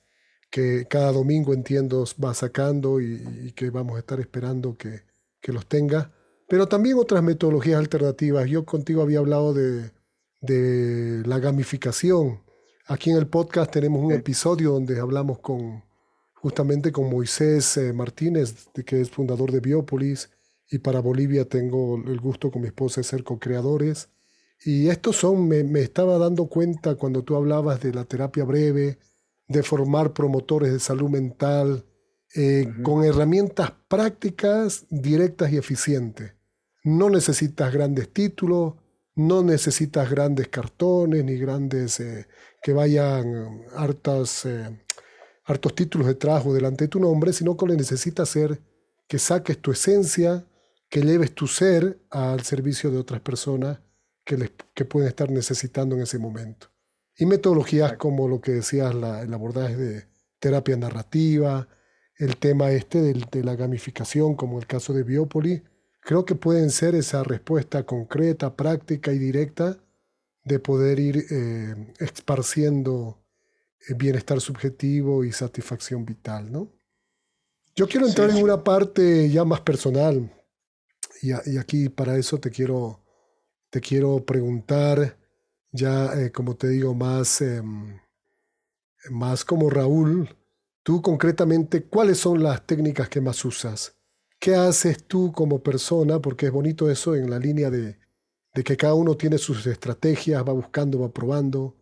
[0.51, 5.03] que cada domingo entiendo va sacando y, que vamos a estar esperando que,
[5.41, 6.13] que, los tenga.
[6.49, 8.49] Pero también otras metodologías alternativas.
[8.49, 9.91] Yo contigo había hablado de,
[10.41, 12.43] de la gamificación.
[12.87, 15.83] Aquí en el podcast tenemos un episodio donde hablamos con
[16.41, 20.31] justamente con Moisés eh, Martínez, que es fundador de Biopolis,
[20.71, 24.09] y para Bolivia tengo el gusto con mi esposa de ser co-creadores.
[24.65, 28.99] Y estos son, me, me, estaba dando cuenta cuando tú hablabas de la terapia breve,
[29.49, 31.85] de formar promotores de salud mental,
[32.35, 36.35] eh, con herramientas prácticas, directas y eficientes.
[36.85, 38.75] No necesitas grandes títulos,
[39.15, 42.29] no necesitas grandes cartones ni grandes eh,
[42.63, 44.79] que vayan hartas, eh,
[45.45, 48.61] hartos títulos detrás o delante de tu nombre, sino que lo necesitas hacer
[49.09, 50.47] que saques tu esencia,
[50.91, 53.81] que lleves tu ser al servicio de otras personas
[54.23, 56.69] que, les, que pueden estar necesitando en ese momento.
[57.19, 60.07] Y metodologías como lo que decías, la, el abordaje de
[60.39, 61.69] terapia narrativa,
[62.17, 65.63] el tema este de, de la gamificación, como el caso de Biopoli,
[66.01, 69.79] creo que pueden ser esa respuesta concreta, práctica y directa
[70.49, 73.23] de poder ir eh, esparciendo
[73.87, 76.73] eh, bienestar subjetivo y satisfacción vital, ¿no?
[77.77, 80.33] Yo quiero entrar en una parte ya más personal
[81.23, 83.05] y, aquí para eso te quiero,
[83.71, 85.17] te quiero preguntar
[85.73, 87.99] ya, eh, como te digo, más, em,
[89.11, 90.29] más como Raúl,
[90.83, 93.97] tú concretamente, ¿cuáles son las técnicas que más usas?
[94.39, 96.21] ¿Qué haces tú como persona?
[96.21, 97.99] Porque es bonito eso en la línea de,
[98.65, 101.77] que cada uno tiene sus estrategias, va buscando, va probando,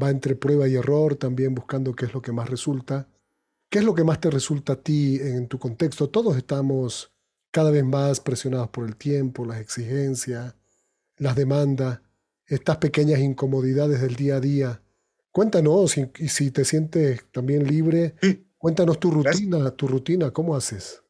[0.00, 3.08] va entre prueba y error, también buscando qué es lo que más resulta.
[3.70, 6.08] ¿Qué es lo que más te resulta a ti en tu contexto?
[6.08, 7.12] Todos estamos
[7.50, 10.54] cada vez más presionados por el tiempo, las exigencias,
[11.16, 12.00] las demandas,
[12.48, 14.82] estas pequeñas incomodidades del día a día.
[15.30, 18.14] Cuéntanos, y, si te sientes también libre,
[18.56, 21.02] cuéntanos tu rutina, tu rutina, ¿cómo haces?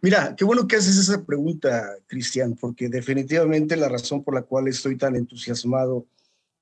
[0.00, 4.68] Mira, qué bueno que haces esa pregunta, Cristian, porque definitivamente la razón por la cual
[4.68, 6.06] estoy tan entusiasmado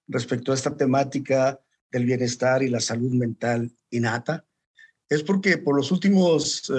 [0.08, 1.60] respecto a esta temática
[1.90, 4.44] del bienestar y la salud mental innata
[5.08, 6.70] es porque por los últimos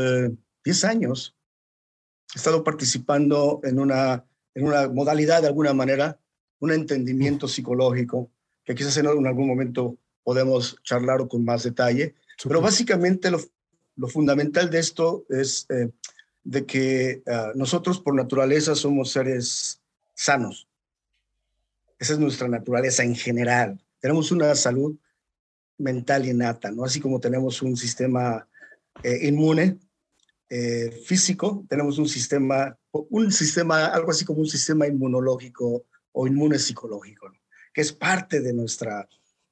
[0.63, 1.35] 10 eh, años
[2.33, 6.19] he estado participando en una, en una modalidad de alguna manera,
[6.65, 8.31] un entendimiento psicológico,
[8.63, 13.39] que quizás en algún momento podemos charlar con más detalle, pero básicamente lo,
[13.95, 15.91] lo, fundamental de esto es eh,
[16.43, 19.81] de que ah, nosotros por naturaleza somos seres
[20.13, 20.67] sanos.
[21.99, 23.79] Esa es nuestra naturaleza en general.
[23.99, 24.95] Tenemos una salud
[25.77, 26.83] mental innata, ¿no?
[26.83, 28.47] Así como tenemos un sistema
[29.03, 29.77] eh, inmune
[30.49, 35.85] eh, físico, tenemos un sistema, un sistema, algo así como un sistema inmunológico
[36.15, 37.31] o inmune psicológico,
[37.73, 39.07] que es parte de nuestra,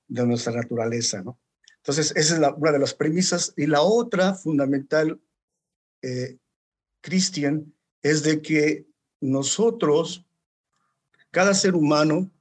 [0.08, 1.40] de nuestra naturaleza, ¿no?
[1.78, 3.54] Entonces, esa es una de las premisas.
[3.58, 5.20] Y la otra fundamental
[6.02, 6.38] eh,
[7.04, 8.86] Cristian, es de que
[9.20, 10.26] nosotros,
[11.32, 12.32] cada ser humano,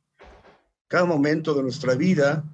[0.86, 2.44] cada momento de nuestra vida,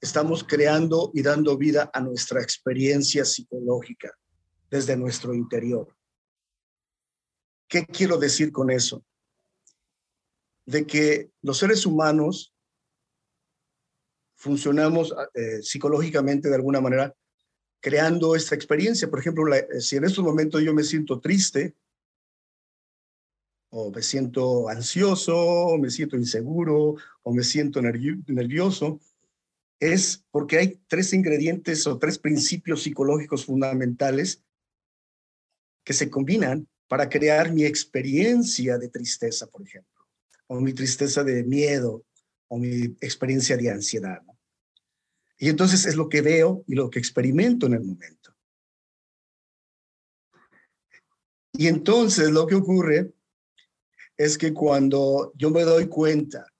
[0.00, 4.12] estamos creando y dando vida a nuestra experiencia psicológica
[4.70, 5.94] desde nuestro interior.
[7.68, 9.02] ¿Qué quiero decir con eso?
[10.66, 12.54] De que los seres humanos
[14.36, 17.14] funcionamos eh, psicológicamente de alguna manera
[17.80, 19.10] creando esta experiencia.
[19.10, 21.76] Por ejemplo, eh, si en estos momentos yo me siento triste,
[23.70, 29.00] o me siento ansioso, o me siento inseguro, o me siento nervioso,
[29.80, 34.42] es porque hay tres ingredientes o tres principios psicológicos fundamentales
[35.84, 39.93] que se combinan para crear mi experiencia de tristeza, por ejemplo,
[40.48, 42.04] o mi tristeza de miedo,
[42.48, 44.22] o mi experiencia de ansiedad.
[45.38, 48.34] Y entonces es lo que veo y lo que experimento en el momento.
[51.52, 53.12] Y entonces lo que ocurre
[54.16, 56.52] es que cuando yo me doy cuenta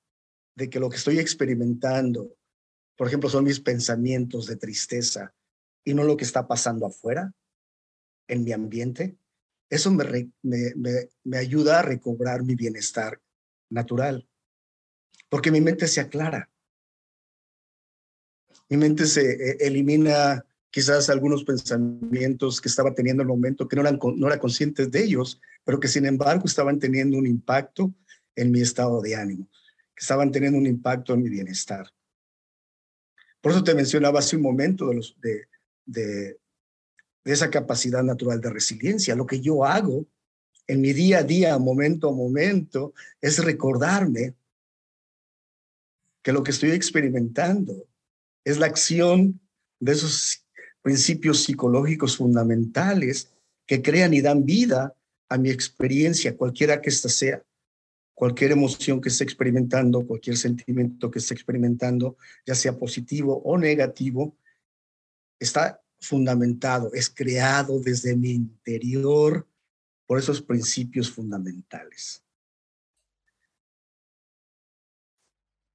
[0.57, 2.37] de que lo que estoy experimentando,
[2.97, 5.35] por ejemplo, son mis pensamientos de tristeza,
[5.85, 7.32] y no lo que está pasando afuera,
[8.26, 9.16] en mi ambiente,
[9.68, 13.20] eso me, me, ayuda a recobrar mi bienestar
[13.70, 14.28] natural,
[15.28, 16.50] porque mi mente se aclara.
[18.68, 23.76] Mi mente se eh, elimina quizás algunos pensamientos que estaba teniendo en el momento, que
[23.76, 27.94] no eran no era conscientes de ellos, pero que sin embargo estaban teniendo un impacto
[28.36, 29.48] en mi estado de ánimo,
[29.94, 31.86] que estaban teniendo un impacto en mi bienestar.
[33.40, 35.48] Por eso te mencionaba hace un momento de, los, de,
[35.84, 36.38] de,
[37.24, 39.14] esa capacidad natural de resiliencia.
[39.14, 40.06] Lo que yo hago
[40.66, 44.34] en mi día a día, momento a momento, es recordarme
[46.22, 47.86] que lo que estoy experimentando
[48.44, 49.40] es la acción
[49.78, 50.44] de esos
[50.82, 53.30] principios psicológicos fundamentales
[53.66, 54.94] que crean y dan vida
[55.28, 57.42] a mi experiencia, cualquiera que ésta sea
[58.14, 64.36] cualquier emoción que esté experimentando, cualquier sentimiento que esté experimentando, ya sea positivo o negativo,
[65.38, 69.48] está fundamentado, es creado desde mi interior
[70.07, 72.22] por esos principios fundamentales.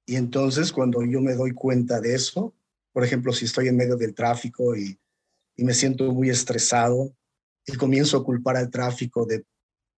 [0.06, 2.54] Y entonces cuando yo me doy cuenta de eso,
[2.92, 4.98] por ejemplo, si estoy en medio del tráfico y,
[5.56, 7.14] y me siento muy estresado
[7.66, 9.44] y comienzo a culpar al tráfico de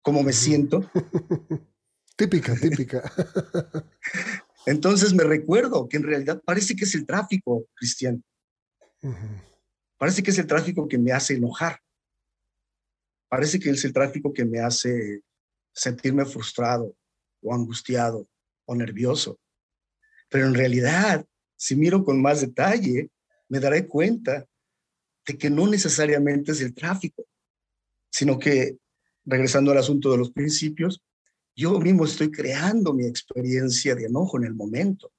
[0.02, 0.90] cómo me siento,
[2.16, 3.02] Típica, típica.
[4.66, 8.22] Entonces me recuerdo que en realidad parece que es el tráfico, Cristian.
[9.98, 11.80] Parece que es el tráfico que me hace enojar.
[13.32, 15.22] Parece que es el tráfico que me hace
[15.72, 16.94] sentirme frustrado
[17.40, 18.28] o angustiado
[18.66, 19.40] o nervioso.
[20.28, 21.24] Pero en realidad,
[21.56, 23.08] si miro con más detalle,
[23.48, 24.46] me daré cuenta
[25.26, 27.24] de que no necesariamente es el tráfico,
[28.10, 28.76] sino que,
[29.24, 31.02] regresando al asunto de los principios,
[31.56, 35.10] yo mismo estoy creando mi experiencia de enojo en el momento,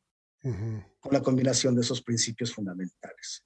[0.99, 3.43] con la combinación de esos principios fundamentales.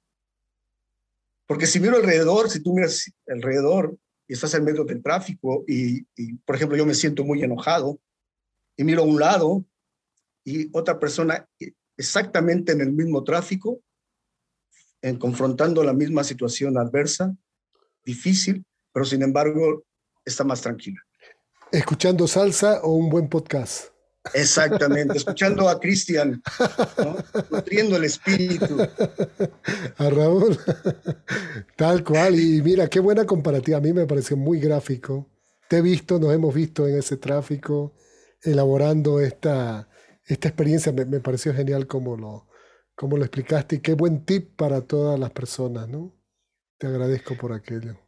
[1.46, 3.98] Porque si miro alrededor, si tú miras alrededor
[4.34, 6.02] estás en medio del tráfico y,
[6.44, 7.98] por ejemplo, yo me siento muy enojado
[8.76, 9.64] y miro a un lado
[10.44, 11.48] y otra persona
[11.96, 13.80] exactamente en el mismo tráfico,
[15.02, 17.34] en confrontando la misma situación adversa,
[18.04, 19.84] difícil, pero sin embargo
[20.24, 21.00] está más tranquila.
[21.72, 23.97] ¿Escuchando salsa o un buen podcast?
[24.34, 26.42] Exactamente, escuchando a Cristian,
[27.50, 28.76] nutriendo el espíritu.
[29.96, 30.58] A Raúl,
[31.76, 32.38] tal cual.
[32.38, 33.78] Y mira, qué buena comparativa.
[33.78, 35.28] A mí me pareció muy gráfico.
[35.68, 37.94] Te he visto, nos hemos visto en ese tráfico,
[38.42, 39.88] elaborando esta,
[40.24, 40.92] esta experiencia.
[40.92, 42.48] Me, pareció genial como lo,
[42.94, 46.14] como lo explicaste y qué buen tip para todas las personas, ¿no?
[46.78, 47.98] Te agradezco por aquello.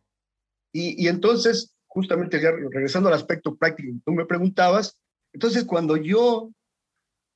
[0.72, 4.99] Y, y entonces, justamente ya regresando al aspecto práctico, tú me preguntabas,
[5.32, 6.50] entonces cuando yo,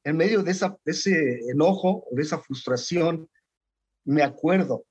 [0.04, 3.28] en medio de, esa, ese enojo o de esa frustración,
[4.04, 4.84] me acuerdo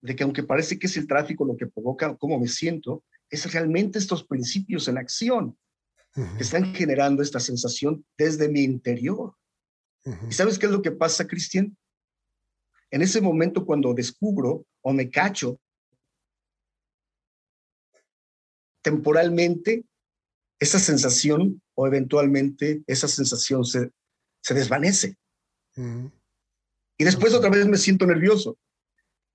[0.00, 3.50] de que aunque parece que es el tráfico lo que provoca cómo me siento, es
[3.52, 5.56] realmente estos principios en acción
[6.14, 9.34] que están generando esta sensación desde mi interior.
[10.28, 11.74] ¿Y sabes qué es lo que pasa, Cristian?
[12.90, 15.58] En ese momento cuando descubro o me cacho
[18.82, 19.84] temporalmente
[20.62, 23.90] esa sensación o eventualmente esa sensación se,
[24.40, 25.16] se desvanece.
[25.76, 28.56] Y después otra vez me siento nervioso.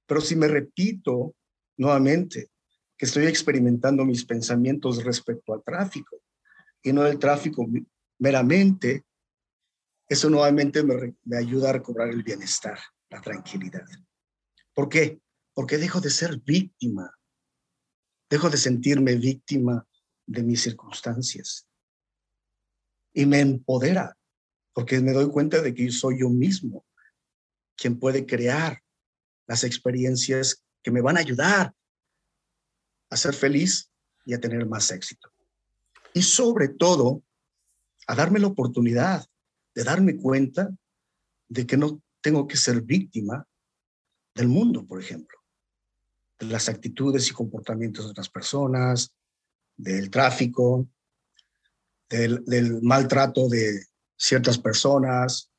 [0.05, 1.35] Pero si me repito
[1.75, 2.49] nuevamente
[2.97, 6.21] que estoy experimentando mis pensamientos respecto al tráfico
[6.81, 7.67] y no el tráfico
[8.19, 9.03] meramente,
[10.07, 13.85] eso nuevamente me, me ayuda a recobrar el bienestar, la tranquilidad.
[14.73, 15.19] ¿Por qué?
[15.53, 17.11] Porque dejo de ser víctima
[18.29, 19.87] Dejo de sentirme víctima
[20.27, 21.67] de mis circunstancias.
[23.13, 24.15] Y me empodera,
[24.73, 26.85] porque me doy cuenta de que soy yo mismo
[27.75, 28.83] quien puede crear
[29.47, 31.73] las experiencias que me van a ayudar
[33.09, 33.91] a ser feliz
[34.25, 35.31] y a tener más éxito.
[36.13, 37.23] Y sobre todo,
[38.07, 39.25] a darme la oportunidad
[39.73, 40.69] de darme cuenta
[41.49, 43.47] de que no tengo que ser víctima
[44.35, 45.37] del mundo, por ejemplo
[46.39, 49.11] de las actitudes y comportamientos de otras personas,
[49.77, 50.87] del tráfico,
[52.09, 53.85] del, maltrato de
[54.17, 55.51] ciertas personas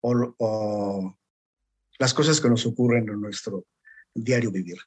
[0.00, 1.14] o,
[1.98, 3.66] las cosas que nos ocurren en nuestro
[4.14, 4.78] diario vivir.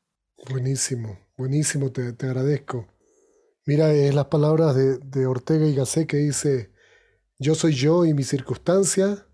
[0.50, 2.88] Buenísimo, buenísimo, te, agradezco.
[3.66, 6.72] Mira, es las palabras de, de, Ortega y Gasset que dice,
[7.38, 9.28] yo soy yo y mi circunstancia,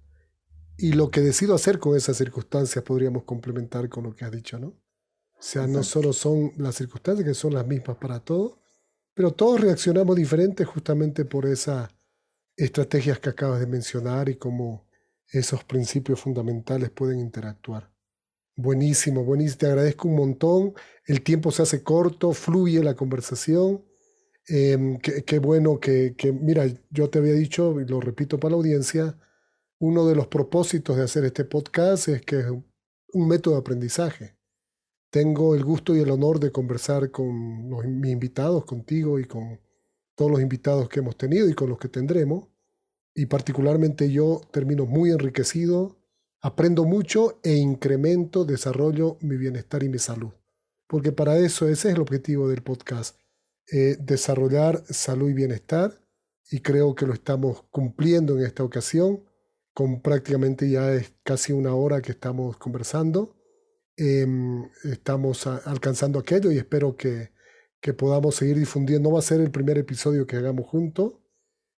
[0.77, 4.59] y lo que decido hacer con esas circunstancias podríamos complementar con lo que has dicho,
[4.59, 4.67] ¿no?
[4.67, 8.57] O sea, no solo son las circunstancias que son las mismas para todos,
[9.17, 11.89] pero todos reaccionamos diferente justamente por esas
[12.55, 14.85] estrategias que acabas de mencionar y cómo
[15.31, 17.91] esos principios fundamentales pueden interactuar.
[18.55, 19.57] Buenísimo, buenísimo.
[19.57, 20.73] Te agradezco un montón.
[21.03, 23.83] El tiempo se hace corto, fluye la conversación.
[24.47, 28.57] Em, qué, bueno que, que, mira, yo te había dicho, y lo repito para la
[28.57, 29.17] audiencia,
[29.79, 32.45] uno de los propósitos de hacer este podcast es que es
[33.13, 34.36] un método de aprendizaje.
[35.09, 39.59] Tengo el gusto y el honor de conversar con mis invitados, contigo y con
[40.15, 42.47] todos los invitados que hemos tenido y con los que tendremos.
[43.15, 45.97] Y particularmente yo termino muy enriquecido,
[46.41, 50.33] aprendo mucho e incremento, desarrollo mi bienestar y mi salud.
[50.87, 53.17] Porque para eso ese es el objetivo del podcast
[53.69, 56.01] eh, desarrollar salud y bienestar
[56.49, 59.25] y creo que lo estamos cumpliendo en esta ocasión
[59.73, 63.35] con prácticamente ya es casi una hora que estamos conversando.
[63.97, 67.31] Em, estamos alcanzando aquello y espero que,
[67.81, 69.09] que podamos seguir difundiendo.
[69.09, 71.15] No va a ser el primer episodio que hagamos juntos.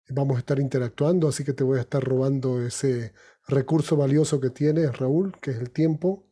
[0.10, 3.14] Vamos a estar interactuando, así que te voy a estar robando ese
[3.48, 6.28] recurso valioso que tienes, Raúl, que es el tiempo,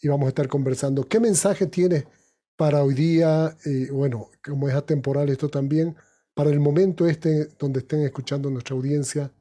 [0.00, 1.04] y vamos a estar conversando.
[1.04, 2.06] ¿Qué mensaje tienes
[2.56, 5.96] para hoy día, eh, bueno, como es atemporal esto también,
[6.34, 9.32] para el momento este donde estén escuchando nuestra audiencia,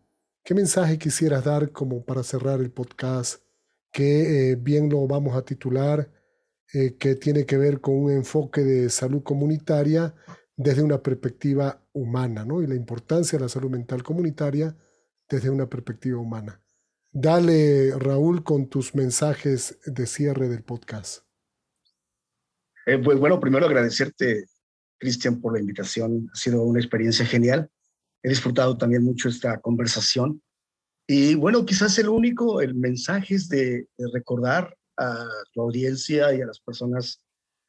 [0.43, 3.46] ¿qué mensaje quisieras dar como para cerrar el podcast?
[3.91, 6.11] Que eh, bien lo vamos a titular,
[6.73, 10.13] eh, que tiene que ver con un enfoque de salud comunitaria
[10.55, 12.61] desde una perspectiva humana, ¿no?
[12.61, 14.75] Y la importancia de la salud mental comunitaria
[15.29, 16.61] desde una perspectiva humana.
[17.11, 21.23] Dale, Raúl, con tus mensajes de cierre del podcast.
[22.85, 24.45] Eh, pues bueno, primero agradecerte,
[24.97, 26.29] Cristian, por la invitación.
[26.33, 27.69] Ha sido una experiencia genial.
[28.23, 30.41] He disfrutado también mucho esta conversación.
[31.09, 36.45] Y bueno, quizás el único, el mensaje es de, recordar a tu audiencia y a
[36.45, 37.23] las personas,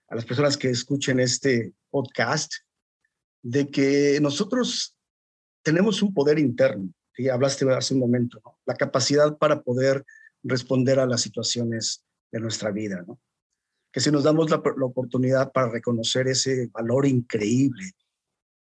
[0.09, 2.53] a las personas que escuchen este podcast,
[3.43, 4.97] de que nosotros
[5.63, 6.93] tenemos un poder interno.
[7.17, 10.05] Y hablaste hace un momento, la capacidad para poder
[10.43, 13.05] responder a las situaciones de nuestra vida.
[13.93, 17.93] que si nos damos la, oportunidad para reconocer ese valor increíble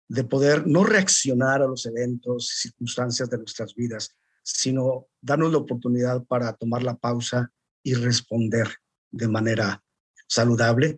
[0.07, 4.15] de poder no reaccionar a los eventos y circunstancias de nuestras vidas,
[4.53, 7.51] sino darnos la oportunidad para tomar la pausa
[7.83, 8.69] y responder
[9.11, 9.83] de manera
[10.25, 10.97] saludable.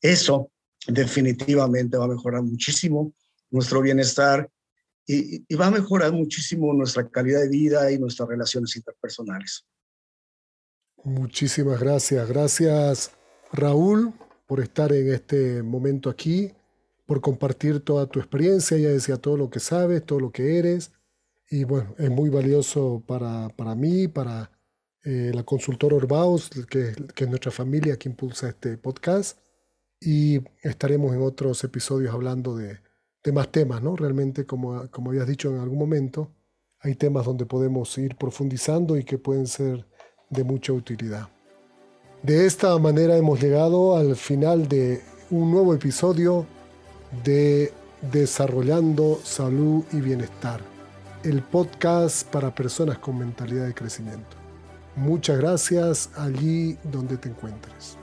[0.00, 0.50] Eso
[0.86, 3.12] definitivamente va a mejorar muchísimo
[3.50, 4.50] nuestro bienestar
[5.06, 9.66] y, va a mejorar muchísimo nuestra calidad de vida y nuestras relaciones interpersonales.
[11.04, 12.26] Muchísimas gracias.
[12.28, 13.10] Gracias
[13.52, 14.14] Raúl,
[14.46, 16.52] por estar en este momento aquí,
[17.04, 20.92] por compartir toda tu experiencia, ya decía todo lo que sabes, todo lo que eres.
[21.50, 24.50] Y bueno, es muy valioso para, para mí, para
[25.04, 29.38] eh, la consultora Orbaos, que, que, es nuestra familia que impulsa este podcast.
[30.00, 32.80] Y estaremos en otros episodios hablando de,
[33.22, 33.96] de más temas, ¿no?
[33.96, 36.32] Realmente, como, como habías dicho en algún momento,
[36.80, 39.86] hay temas donde podemos ir profundizando y que pueden ser
[40.30, 41.28] de mucha utilidad.
[42.22, 46.46] De esta manera hemos llegado al final de un nuevo episodio
[47.24, 47.72] de
[48.12, 50.60] Desarrollando Salud y Bienestar,
[51.22, 54.36] el podcast para personas con mentalidad de crecimiento.
[54.94, 57.98] Muchas gracias allí donde te encuentres.